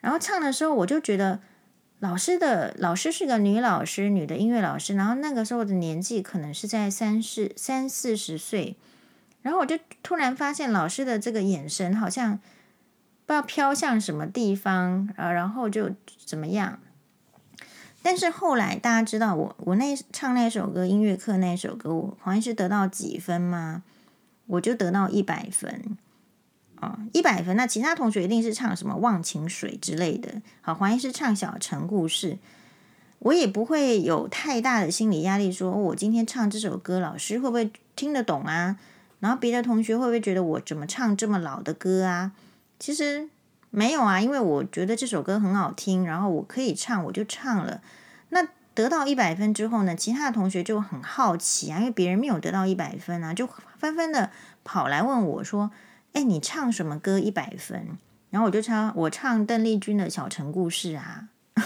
[0.03, 1.40] 然后唱的时候，我就觉得。
[2.03, 4.97] 老师的老师是个女老师，女的音乐老师。
[4.97, 8.77] 然后那个时候的年纪可能是在三四三四十岁，
[9.43, 12.38] 然后我就突然发现老师的这个眼神好像
[13.25, 15.93] 不知道飘向什么地方啊，然后就
[16.27, 16.81] 怎么样。
[18.03, 23.85] 但是后来大家知道我我那唱那首歌音乐课那首歌，我好像是得到几分吗？
[24.49, 25.97] 我就得到一百分。
[26.83, 27.57] 啊，一百分。
[27.57, 30.42] 那其他同学一定是唱什么《忘情水》之类的。
[30.61, 32.33] 好，黄医师唱《小城故事》，
[33.21, 38.77] 我也不会有太大的心理压力，说我今天唱这首歌，老师会不会听得懂啊？
[39.21, 42.33] 然后别的同学会不会觉得我怎么唱这么老的歌啊？
[42.81, 43.29] 其实
[43.71, 47.81] 没有啊，因为我觉得这首歌很好听，然后我可以唱，我就唱了。
[48.31, 54.33] 那得到一百分之后呢，其他的同学就很好奇啊，因为别人没有得到一百分啊，就纷纷的
[54.64, 55.71] 跑来问我说。
[56.12, 57.98] 哎，你唱什么歌一百分？
[58.31, 61.29] 然后我就唱，我唱邓丽君的《小城故事》啊。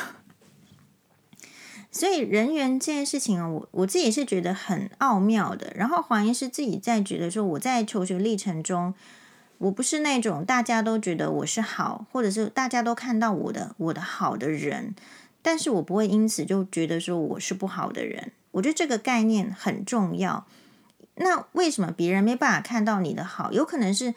[1.92, 5.72] 所以人缘这件事情啊，我我自己是觉得很奥妙的。
[5.76, 8.92] 然后黄医师自己在觉得说，我在求学历程中，
[9.58, 14.94] 我不是那种大家都觉得我是好，或者是大家都看到我的我的好的人，
[15.40, 18.32] 但是我不会因此就觉得说我是不好的人。
[18.50, 20.46] 我觉得这个概念很重要。
[21.14, 23.52] 那为什么别人没办法看到你的好？
[23.52, 24.14] 有可能是。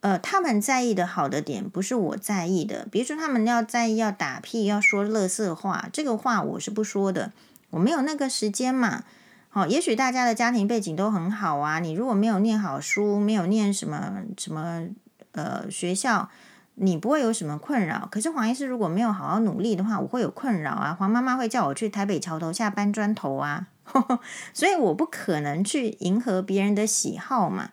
[0.00, 7.32] 呃，他们在意的好的点不是我在意的，比如说他们要在意要打屁，要说乐色话，这个话我是不说的，
[7.70, 9.02] 我没有那个时间嘛。
[9.48, 14.86] 好，也许大家的家庭背景都很好啊，你如果没有念好书，没有念什么什么
[15.32, 16.28] 呃学校，
[16.76, 18.06] 你不会有什么困扰。
[18.12, 20.94] 可是黄医师如果没有好好努力的话，我会有困扰啊。
[20.96, 24.20] 黄妈妈会叫我去台北桥头下搬砖头啊，呵呵，
[24.52, 27.70] 所以我不可能去迎合别人的喜好嘛。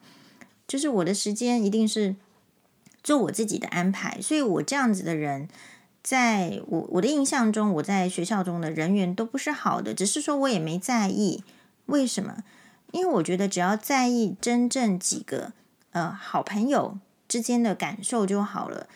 [0.76, 2.18] 就是我的时间一定是
[3.02, 5.48] 做我自己的安排，所以我这样子的人，
[6.04, 11.46] 在我我的印象中，我在学校中的人缘都不是好的，只是说我也没在意。
[11.86, 12.44] 为什么？
[12.92, 15.54] 因为我觉得只要在意真正几个
[15.92, 16.98] 呃好朋友
[17.30, 18.88] 之间的感受就好了。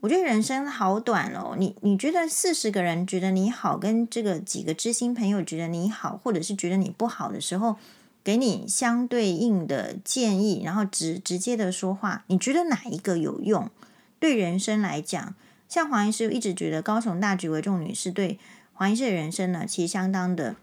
[0.00, 7.76] 我觉得人生好短哦，你你觉得四十个人觉得你好，跟这个几个知心朋友觉得你好，或者是觉得你不好的时候。
[8.24, 13.70] 给你相对应的建议，然后直直接的说话，你觉得哪一个有用？
[14.18, 15.34] 对人生来讲，
[15.68, 18.38] 像黄医师一直觉得高雄大局为重女士对
[18.72, 20.54] 黄医师的人生呢，其实相当的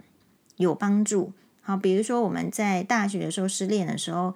[0.55, 1.33] 有帮助。
[1.61, 4.33] 好，比如说我们在大学的时候失恋的时候，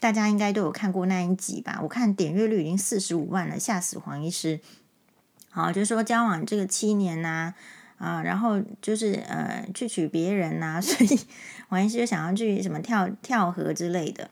[0.00, 1.80] 大家应该都有看过那一集吧？
[1.82, 4.60] 我看点阅率已经四十五万了，吓死黄医师。
[5.50, 7.54] 好，就是说交往这个七年呐、
[7.98, 11.18] 啊，然后就是呃，去娶别人呐、 所以
[11.70, 14.30] 王医师就想要去什么跳跳河之类的。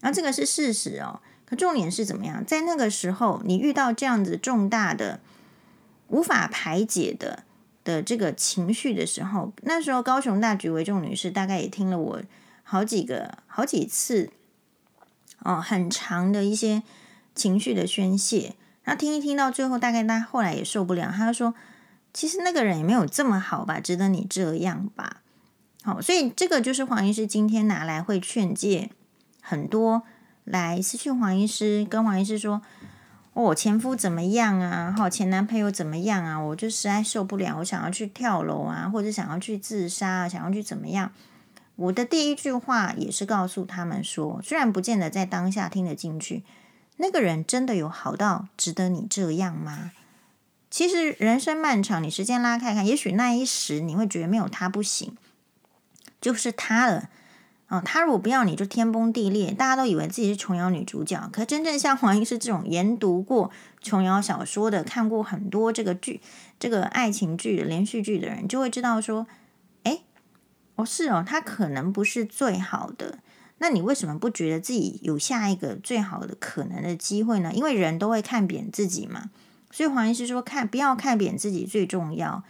[0.00, 2.44] 然后这个是事实哦，可重点是怎么样？
[2.44, 5.18] 在那个时候，你遇到这样子重大的、
[6.08, 7.42] 无法排解的
[7.82, 12.22] 的这个情绪的时候，那时候高雄大局为重女士大概也听了我
[12.62, 14.30] 好几个、好几次
[15.40, 16.82] 哦，很长的一些
[17.34, 18.54] 情绪的宣泄。
[18.84, 21.52] 然后听一听到最后，大概她后来也受不了，他就说。
[22.12, 25.22] 其实那个人也没有这么好吧，值得你这样吧？
[25.82, 28.90] 好，所以这个就是黄医师今天拿来会劝诫
[29.40, 30.02] 很多
[30.44, 32.60] 来私讯黄医师，跟黄医师说
[33.32, 34.94] ：“我、哦、前夫怎么样啊？
[34.96, 36.38] 好，前男朋友怎么样啊？
[36.38, 41.12] 我就实在受不了，我想要去跳楼啊，或者想要去自杀，想要去怎么样？”
[41.76, 46.44] 我的第一句话也是告诉他们说，虽然不见得在当下听得进去，
[46.98, 49.92] 那个人真的有好到值得你这样吗？
[50.70, 55.16] 其实人生漫长，你时间拉开看，也许那一时你会觉得没有他不行，
[56.20, 57.10] 就是他了。
[57.68, 59.52] 哦，他如果不要你就天崩地裂。
[59.52, 63.50] 大家都以为自己是琼瑶女主角，可真正像黄医师这种研读过
[63.80, 66.20] 琼瑶小说的，看过很多这个剧、
[66.58, 69.26] 这个爱情剧连续剧的人，就会知道说，
[70.74, 73.18] 哦，是哦，他可能不是最好的。
[73.58, 77.52] 那你为什么不觉得自己有下一个最好的可能的机会呢？
[77.52, 79.30] 因为人都会看扁自己嘛。
[79.70, 82.42] 所以黄医师说，看不要看扁自己最重要，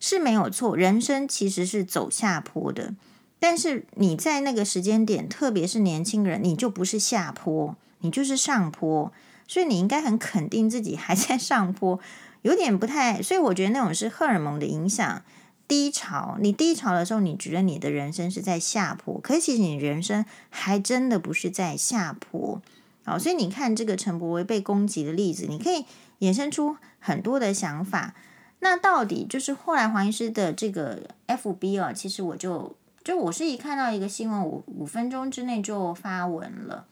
[0.00, 0.76] 是没有错。
[0.76, 2.94] 人生其实是走下坡的，
[3.38, 9.12] 但是你在那个时间点，特别是年轻人，你就不是下坡，你就是上坡。
[9.46, 12.00] 所以你应该很肯定自己还在上坡，
[12.40, 13.20] 有点不太。
[13.20, 15.22] 所以我觉得那种是荷尔蒙的影响。
[15.66, 22.60] 低潮，你低潮的时候，你觉得你的人生是在下坡，可是其实你人生还真的不是在下坡。
[23.04, 25.84] 好，所以你看这个陈柏惟被攻击的例子，你可以
[26.20, 28.14] 衍生出很多的想法。
[28.60, 36.86] 那到底就是后来黄医师的这个 FB 啊，其实我就就我是一看到一个新闻，五五分钟之内就发文了。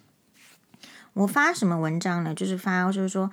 [1.14, 2.34] 我发什么文章呢？
[2.34, 3.30] 就是发就是说。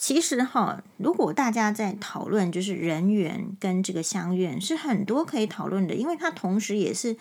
[0.00, 7.16] 其实哈，如果大家在讨论就是人缘跟这个乡愿，是很多可以讨论的，因为它同时也是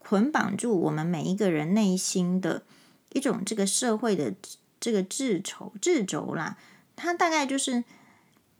[0.00, 2.64] 捆绑住我们每一个人内心的
[3.12, 4.34] 一种这个社会的
[4.80, 6.56] 这个志筹志轴啦。
[6.96, 7.84] 他大概就是，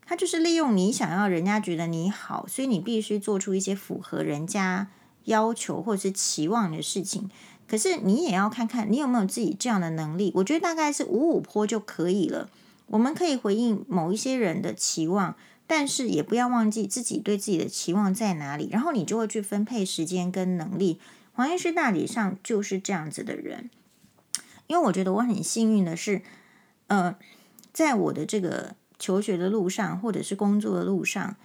[0.05, 4.87] 他就是利用你想要人家觉得你好，所以你必须做出一些符合人家
[5.25, 7.29] 要求或者是期望的事情。
[7.67, 10.31] 可是你也要看看你有没有自己这样的能力。
[10.35, 12.49] 我觉得大概是五五坡就可以了。
[12.85, 15.35] 我们可以回应某一些人的期望，
[15.67, 21.01] 但是也不要忘记自己对自己的期望在哪里，然后你就会去分配时间跟能力。
[21.33, 23.69] 黄医师大体上就是这样子的人，
[24.67, 26.21] 因为我觉得我很幸运的是，
[26.87, 27.17] 呃，
[27.77, 31.35] 在我的这个求学的路上，或者是工作的路上，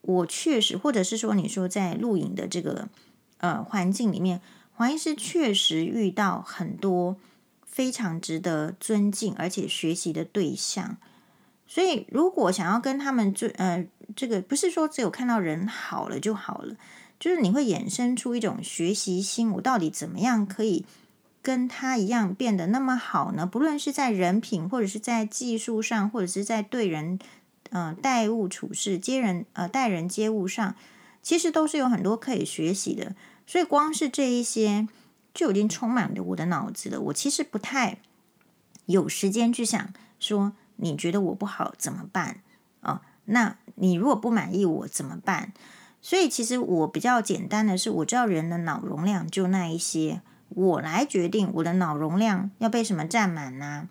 [0.00, 2.88] 我确实，或者是说你说在录影的这个
[3.36, 4.40] 呃环境里面，
[4.72, 7.16] 黄医师确实遇到很多。
[7.78, 10.96] 非常值得尊敬而且学习的对象，
[11.64, 16.74] 所以如果想要跟他们最呃，这个不是说只有看到人好了就好了，
[17.20, 19.52] 就是你会衍生出一种学习心。
[19.52, 20.84] 我到底怎么样可以
[21.48, 23.46] 跟他一样变得那么好呢？
[23.46, 27.18] 不论是在人品，或者是在技术上，或者是在对人
[27.70, 30.74] 呃待物处事、接人呃待人接物上，
[31.22, 33.14] 其实都是有很多可以学习的。
[33.46, 34.86] 所以光是这一些。
[35.34, 37.00] 就已经充满了我的脑子了。
[37.00, 37.98] 我其实不太
[38.86, 42.40] 有时间去想说，你觉得我不好怎么办
[42.80, 43.02] 啊？
[43.26, 45.52] 那你如果不满意我怎么办？
[46.02, 50.22] 所以其实我比较简单的是，我知道人的脑容量就那一些，
[50.58, 53.88] 我来决定我的脑容量要被什么占满呢？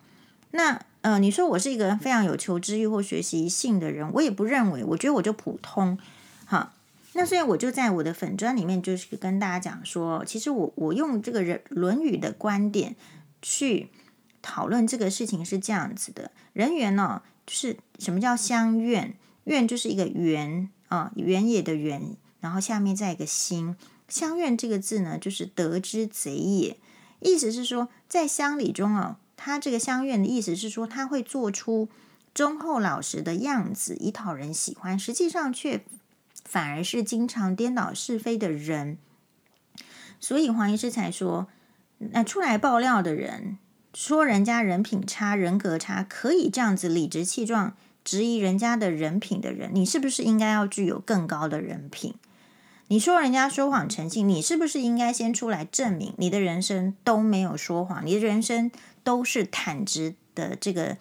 [0.50, 4.84] 那呃，你说我是一个非常有求知欲或学习性的人，我也不认为。
[4.84, 5.98] 我觉得我就普通，
[6.44, 6.74] 哈。
[7.14, 12.94] 那所以我就在我的粉专里面，就是跟大家讲说，其实我我用这个人《论语》的观点
[13.40, 13.88] 去
[14.42, 19.14] 讨论这个事情是这样子的：人缘呢，就是什么叫相愿？
[19.44, 23.74] 愿就是一个原啊，原野的原，然后下面再一个心。
[24.08, 26.76] 乡愿这个字呢，就是得之贼也，
[27.20, 31.88] 意思是说，在乡里中啊，他这个乡愿的意思是说，他会做出
[32.34, 35.84] 忠厚老实的样子，以讨人喜欢，实际上却。
[36.44, 38.96] 反而是经常颠倒是非的人，
[40.18, 41.46] 所以黄医师才说，
[41.98, 43.58] 那出来爆料的人
[43.92, 52.14] 说人家人品差、人格差，可以这样子理直气壮质疑人家的人品的人，你是不是应该要具有更高的人品？
[52.88, 58.70] 你说人家说谎成性，你是不是应该先出来证明你的人生都没有说谎，你的人生
[59.04, 60.96] 都是坦直的这个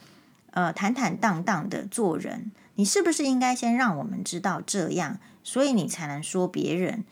[0.52, 2.52] 呃坦坦荡荡的做人？
[2.76, 5.20] 你是不是应该先让我们知道这样？
[5.44, 7.06] 所以你才能说别人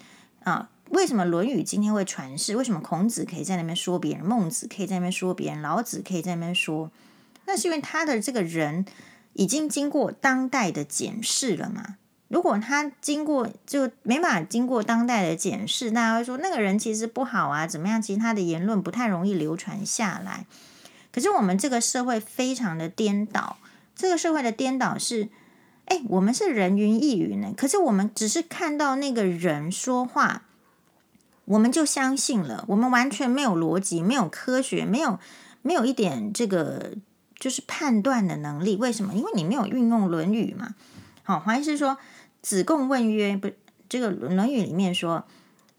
[0.44, 0.70] 啊？
[0.90, 2.56] 为什么《论语》今天会传世？
[2.56, 4.26] 为什么孔子可以在那边说别人？
[4.26, 5.62] 孟子可以在那边说别人？
[5.62, 6.92] 老子可以在那边说？
[7.46, 8.86] 那是因为他的这个人
[9.34, 11.96] 已经经过当代的检视了嘛？
[12.36, 18.02] 如果他经过就没办法经过当代的检视，大家会说那个人其实不好啊，怎么样？
[18.02, 20.46] 其实他的言论不太容易流传下来。
[21.14, 23.56] 可是我们这个社会非常的颠倒，
[23.96, 25.30] 这个社会的颠倒是。
[25.86, 30.42] 哎，我们是人云亦云呢，可是我们只是看到那个人说话，
[31.46, 32.66] 我们就相信了。
[32.68, 35.20] 我们完全没有逻辑，没有科学，没有
[35.62, 36.96] 没有一点这个
[37.40, 38.76] 就是判断的能力。
[38.76, 39.14] 为什么？
[39.14, 40.76] 因为你没有运用《论语》嘛。
[41.22, 41.98] 好，黄医师说
[42.46, 43.50] ：“子贡问曰，不，
[43.90, 45.26] 这个《论语》里面说，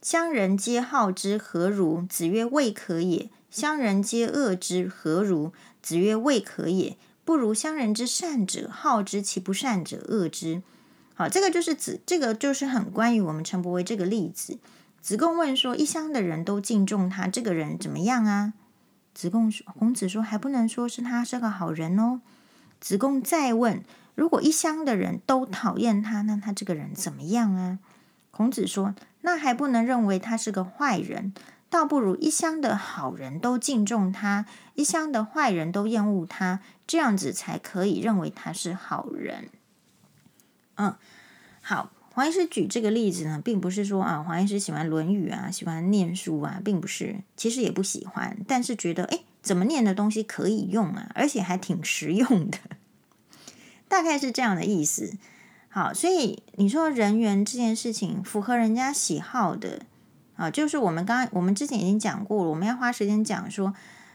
[0.02, 2.04] 乡人皆好之，何如？
[2.08, 3.30] 子曰：未可也。
[3.52, 5.52] 乡人皆恶之，何如？
[5.80, 10.60] 子曰：未可也。”不如乡人之善者好之，其不善者恶之。
[11.14, 14.58] 好，这个就是子，这个就是很关于我们陈柏惟这个例子。
[15.00, 18.54] 子贡问说：“一乡的人都敬重他，这个人怎么样啊？”
[19.14, 22.22] 子贡说：“孔子说还不能说是他是个好人哦。”
[22.80, 23.84] 子贡再问
[24.16, 27.78] ：“如果一乡的人都讨厌他，那他这个人怎么样啊？”
[28.32, 31.32] 孔子说：“那还不能认为他是个坏人，
[31.70, 34.44] 倒不如一乡的好人都敬重他，
[34.74, 39.48] 一乡的坏人都厌恶他，这样子才可以认为他是好人。
[40.74, 40.94] 嗯，
[41.62, 52.58] 好，黄医师举这个例子呢，并不是说啊，黄医师喜欢《论语》啊，喜欢念书啊，并不是，其实也不喜欢，但是觉得诶，怎么念的东西可以用啊，而且还挺实用的，
[53.88, 55.14] 大概是这样的意思。
[55.68, 59.80] 好，所以你说人缘这件事情符合人家喜好的
[60.36, 63.74] 啊，就是我们刚我们之前已经讲过了，我们要花时间讲说，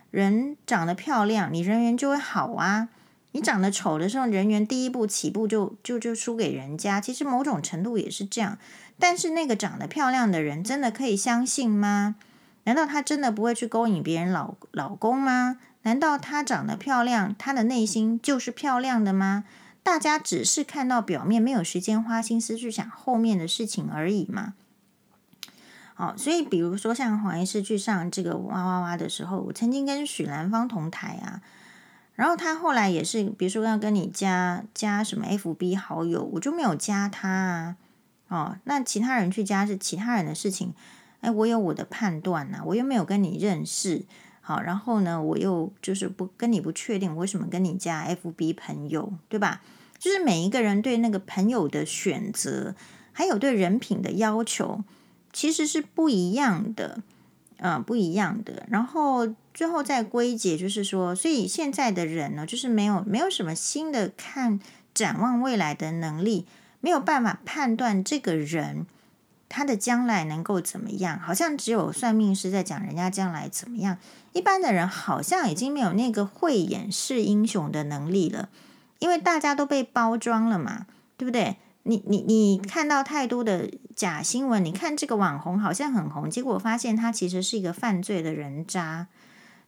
[0.09, 2.89] 人长得漂亮，你人缘就会好啊。
[3.33, 6.99] 你长得丑的时候，人缘第一步起步就就就输给人家。
[6.99, 8.57] 其实某种程度也是这样，
[8.99, 12.15] 但是那个长得漂亮的人真的可以相信吗？
[12.65, 15.57] 难道他真的不会去勾引别人老老公吗？
[15.83, 19.45] 难道他长得漂亮，他的内心就是漂亮的吗？
[19.83, 24.53] 大家只是看到表面，没有时间花心思去想后面的事情而已嘛。
[25.93, 31.41] 好，所以比如说像黄医师去上这个哇哇哇的时候，我曾经跟许兰芳同台啊，
[32.15, 37.75] 然后他后来也是，比如说要跟你加加什么 FB 好友，我就没有加他啊。
[38.29, 40.73] 哦，那其他人去加是其他人的事情，
[41.19, 44.05] 哎，我有我的判断呐，我又没有跟你认识。
[44.41, 49.61] 好，然后呢，我又就是不跟你不确定，我为什么跟你加 FB 朋友，对吧？
[49.99, 52.75] 就是每一个人对那个朋友的选择，
[53.11, 54.83] 还有对人品的要求，
[55.31, 57.03] 其实是不一样的，
[57.57, 58.65] 嗯、不一样的。
[58.69, 64.59] 然后最后再归结，就是说，所以现在的人呢，就是没有没有什么新的看
[64.93, 66.47] 展望未来的能力，
[66.79, 68.87] 没有办法判断这个人。
[69.53, 71.19] 他的将来能够怎么样？
[71.19, 73.97] 好像只有算命师在讲人家将来怎么样。
[74.31, 78.47] 一般的人好像已经没有那个慧眼识英雄的能力了，
[78.99, 80.85] 因为大家都被包装了嘛，
[81.17, 81.57] 对不对？
[81.83, 89.07] 你你你看到太多的假新闻，你看这个网红好像很红，结果发现他其实是一个犯罪的人渣，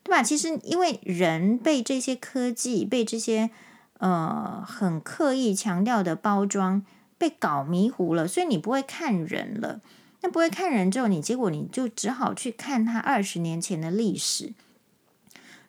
[0.02, 0.24] 对吧？
[0.24, 3.50] 其实因为人被这些科技、被这些
[3.98, 6.86] 呃很刻意强调的包装。
[7.18, 9.82] 被搞迷糊了，所以你不会看人了。
[10.22, 14.54] 那不会看人之后，你结果你就只好去看他二十年前的历史。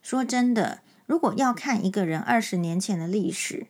[0.02, 3.66] 说真的，如果要看一个人二十年前的历史，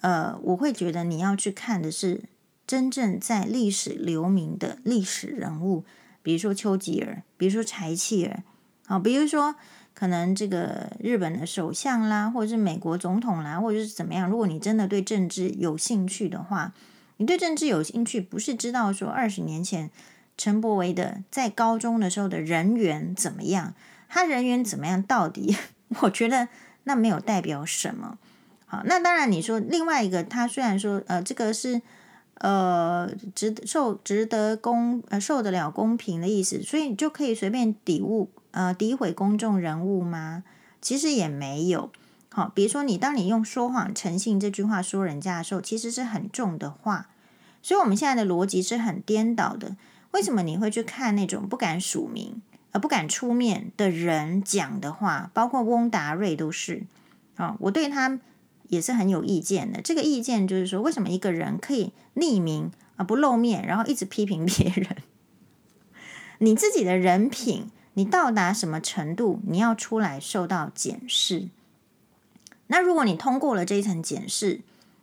[0.00, 2.22] 呃，我会觉得你要去看的是
[2.66, 5.84] 真正在历史留名的历史人物，
[6.22, 8.42] 比如说丘吉尔，比如说柴契尔，
[8.86, 9.56] 好，比如说。
[9.94, 14.28] 可能这个日本的首相啦，或者是美国总统啦，或者是怎么样？
[14.28, 16.72] 如果你真的对政治有兴趣的话，
[17.18, 19.88] 你对政治有兴趣，不是知道说二十年前
[20.36, 23.72] 陈柏惟的在高中的时候的人缘怎么样？
[24.08, 25.00] 他人缘怎么样？
[25.00, 25.56] 到底
[26.00, 26.48] 我觉得
[26.82, 28.18] 那没有代表什么。
[28.66, 31.80] 好，那当然你说另外一个，他虽然说呃这个是
[32.38, 38.28] 呃值受值得公呃受得了公平的意思，所以你就可以随便抵误。
[38.54, 40.44] 呃，诋毁公众人物吗？
[40.80, 41.90] 其实也没有。
[42.30, 47.08] 好，比如说你当你用“说谎诚信”这句话说人家的时候，其实是很重的话。
[47.62, 49.76] 所以我们现在的逻辑是很颠倒的。
[50.12, 52.40] 为什么你会去看那种不敢署名、
[52.70, 55.32] 呃不敢出面的人讲的话？
[55.34, 56.84] 包括翁达瑞都是。
[57.34, 58.20] 啊，我对他
[58.68, 59.82] 也是很有意见的。
[59.82, 64.96] 这个意见就是说，为什么一个人可以匿名啊不露面，然后一直批评别人？
[66.38, 67.70] 你自己的人品。
[67.94, 71.48] 你到达什么程度，你要出来受到检视。
[72.66, 74.60] 那如果你通过了这一层检视，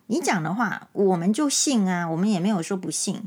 [0.07, 3.23] 你讲的话我们就信啊，我们也没有说不信。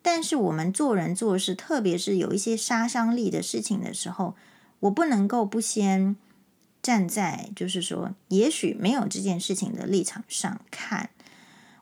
[0.00, 4.34] 但是我们做人做事，特别是有一些杀伤力的事情的时候，
[4.80, 6.16] 我不能够不先
[6.80, 11.10] 站在就是说，也许没有这件事情的立场上看。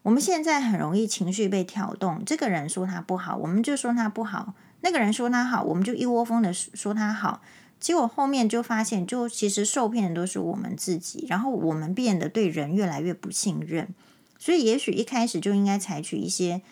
[0.03, 4.55] 我们现在很容易情绪被挑动，这个人说他不好，我们就说他不好。
[4.87, 7.43] 那个人说他好，我们就一窝蜂的说他好，
[7.80, 13.93] 结果后面就发现，就其实受骗的都是我们自己，然后我们变得对人越来越不信任。
[14.39, 16.62] 所以，也许一开始就应该采取一些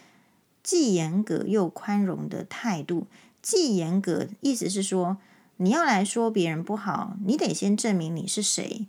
[0.62, 3.08] 既严格又宽容的态度。
[3.42, 5.16] 既严格意思是说，
[5.56, 8.86] 你要来说别人不好，你得先证明你是谁。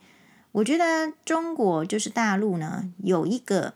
[0.51, 3.73] 我觉得中国就是大陆呢，有一个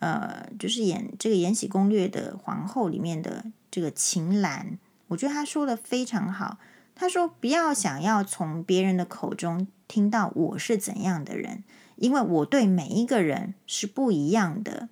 [0.00, 4.78] 呃，就是演这个《延禧攻略》的皇后里面的这个秦岚。
[5.10, 6.58] 我觉得他说的非常好。
[6.96, 11.64] 他说：“不要想要从别人的口中听到我是怎样的人，
[11.96, 14.90] 因为我对每一个人是不一样的。”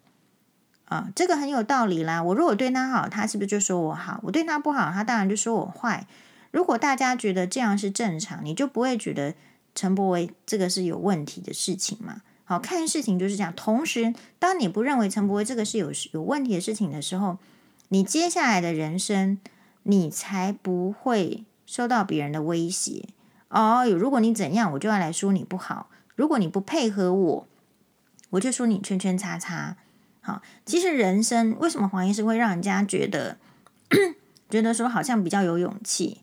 [0.87, 2.23] 啊，这个很有道理啦。
[2.23, 4.21] 我如果对他好，他是不是就说我好？
[4.23, 6.07] 我对他不好，他当然就说我坏。
[6.51, 9.35] 如果大家觉得这样是正常，你就不会觉得
[9.75, 12.23] 陈柏维这个是有问题的事情嘛？
[12.45, 13.53] 好，看事情就是这样。
[13.55, 17.37] 同时，当你不认为陈柏维这个是有有问题的事情的时候，
[17.89, 19.39] 你接下来的人生。
[19.91, 23.07] 你才不会受到别人的威胁。
[23.49, 27.49] 哦，如果你怎样，我就要来说你不好；如果你不配合我，
[28.31, 29.77] 我就说你圈圈叉叉。
[30.21, 33.39] 好，其实人生为什么黄医师会让人家觉得
[34.51, 36.21] 觉得说好像比较有勇气？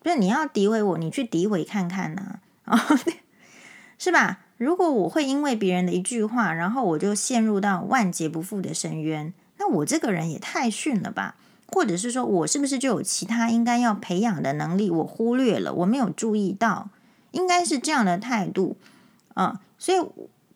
[0.00, 2.78] 就是你要诋毁我，你去诋毁看看呢、啊？
[2.78, 2.98] 哦，
[3.98, 4.42] 是吧？
[4.58, 11.34] 如果我会因为别人的一句话，然后我就陷入到万劫不复的深渊，那我这个人也太逊了吧？
[11.72, 16.90] 或者是说我是不是就有其他应该要培养的能力，我忽略了，我没有注意到，
[17.30, 18.76] 应该是这样的态度
[19.34, 19.98] 啊、所以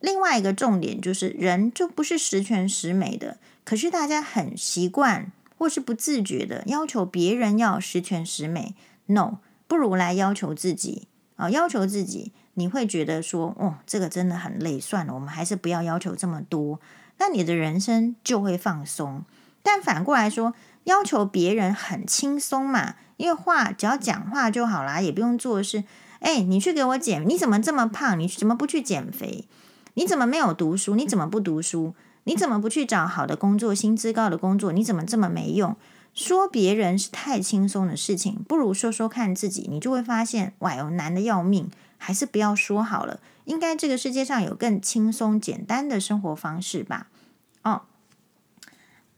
[0.00, 8.74] 另外一个重点就是，人就不是十全十美的，可是大家很习惯或是不自觉的要求别人要十全十美。
[9.06, 14.78] No，不如来要求自己啊、要求自己，你会觉得说，哦，这个真的很累。
[14.78, 16.78] 算了，我们还是不要要求这么多，
[17.18, 19.24] 那你的人生就会放松。
[19.62, 20.52] 但反过来说，
[20.84, 25.84] 要求别人很轻松嘛，因为话只要讲话就好啦，也不用做事。
[26.20, 28.18] 哎，你去给我减，你怎么这么胖？
[28.18, 29.46] 你怎么不去减肥？
[29.94, 30.94] 你怎么没有读书？
[30.94, 31.94] 你怎么不读书？
[32.24, 34.72] 你怎么不去找好的工作，薪资高的工作？
[34.72, 35.76] 你怎么这么没用？
[36.14, 41.68] 说别人是太轻松的事情，不如说说看自己，你就会发现，哇哟，难的要命，
[41.98, 43.20] 还是不要说好了。
[43.44, 47.08] 应该这个世界上有更轻松简单的生活方式吧？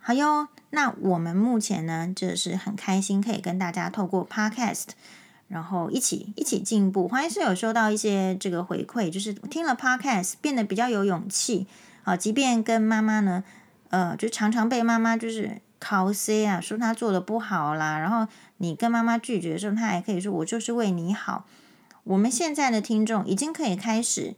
[0.07, 0.47] 好哟。
[0.71, 4.91] 那我们目前呢，就是很开心可以跟大家透过 Podcast，
[5.49, 7.09] 然后一起一起进步。
[7.09, 11.67] 黄医师有收到一些这个回馈，就是听了 Podcast 变得比较有勇气
[12.05, 13.43] 啊，即便跟妈妈呢，
[13.89, 15.61] 呃，就常常被妈妈就是。
[15.79, 18.27] 考 C 啊，说他做的不好啦，然后
[18.57, 21.45] 你跟妈妈拒绝的时候，他还可以说我就是为你好。
[22.05, 24.35] 我们现在的听众已经可以开始，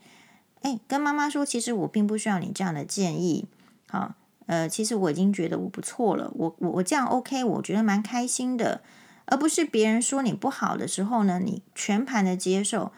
[0.63, 3.47] 哎，跟妈妈说，其实我并不需要你这样的建议。
[3.89, 4.15] 好，
[4.49, 8.83] 呃，其实我已经觉得我不错了，我我我这样 OK，我觉得蛮开心的，
[9.27, 12.91] 而不是别人说你不好的时候呢，你全盘的接受。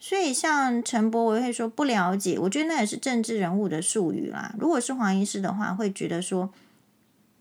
[0.00, 4.54] 所以像陈博，我会说不了解，我觉得那也是政治人物的术语啦。
[4.58, 6.50] 如果是黄医师的话，会觉得说。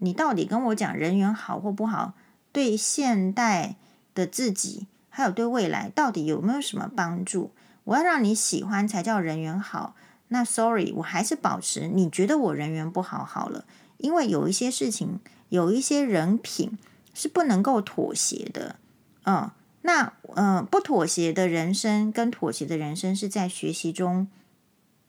[0.03, 2.15] 你到底跟我讲人缘好或不好，
[2.51, 3.75] 对现代
[4.15, 7.51] 的自己，还有对未来，到底有没有什么帮助？
[7.83, 9.95] 我要让你喜欢才叫人缘好。
[10.33, 13.65] 那 sorry，我还是保持你觉得我人缘不好好了，
[13.97, 15.19] 因为有一些事情，
[15.49, 16.77] 有一些人品
[17.13, 18.77] 是不能够妥协的。
[19.25, 19.51] 嗯，
[19.81, 24.29] 那嗯，不妥协的人生跟妥协的人生是在学习中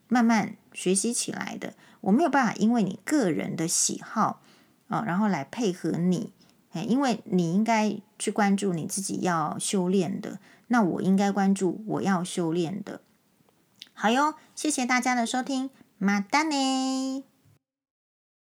[0.08, 1.74] 慢慢学习起来的。
[2.00, 4.40] 我没有办法因为你个人的喜好。
[4.88, 6.32] 啊，然后来配合你，
[6.72, 13.00] 哎因为你应该去关注你自己要修炼的，那我应该关注我要修炼的。
[14.02, 17.31] 好哟，谢谢大家的收听，马丹呢。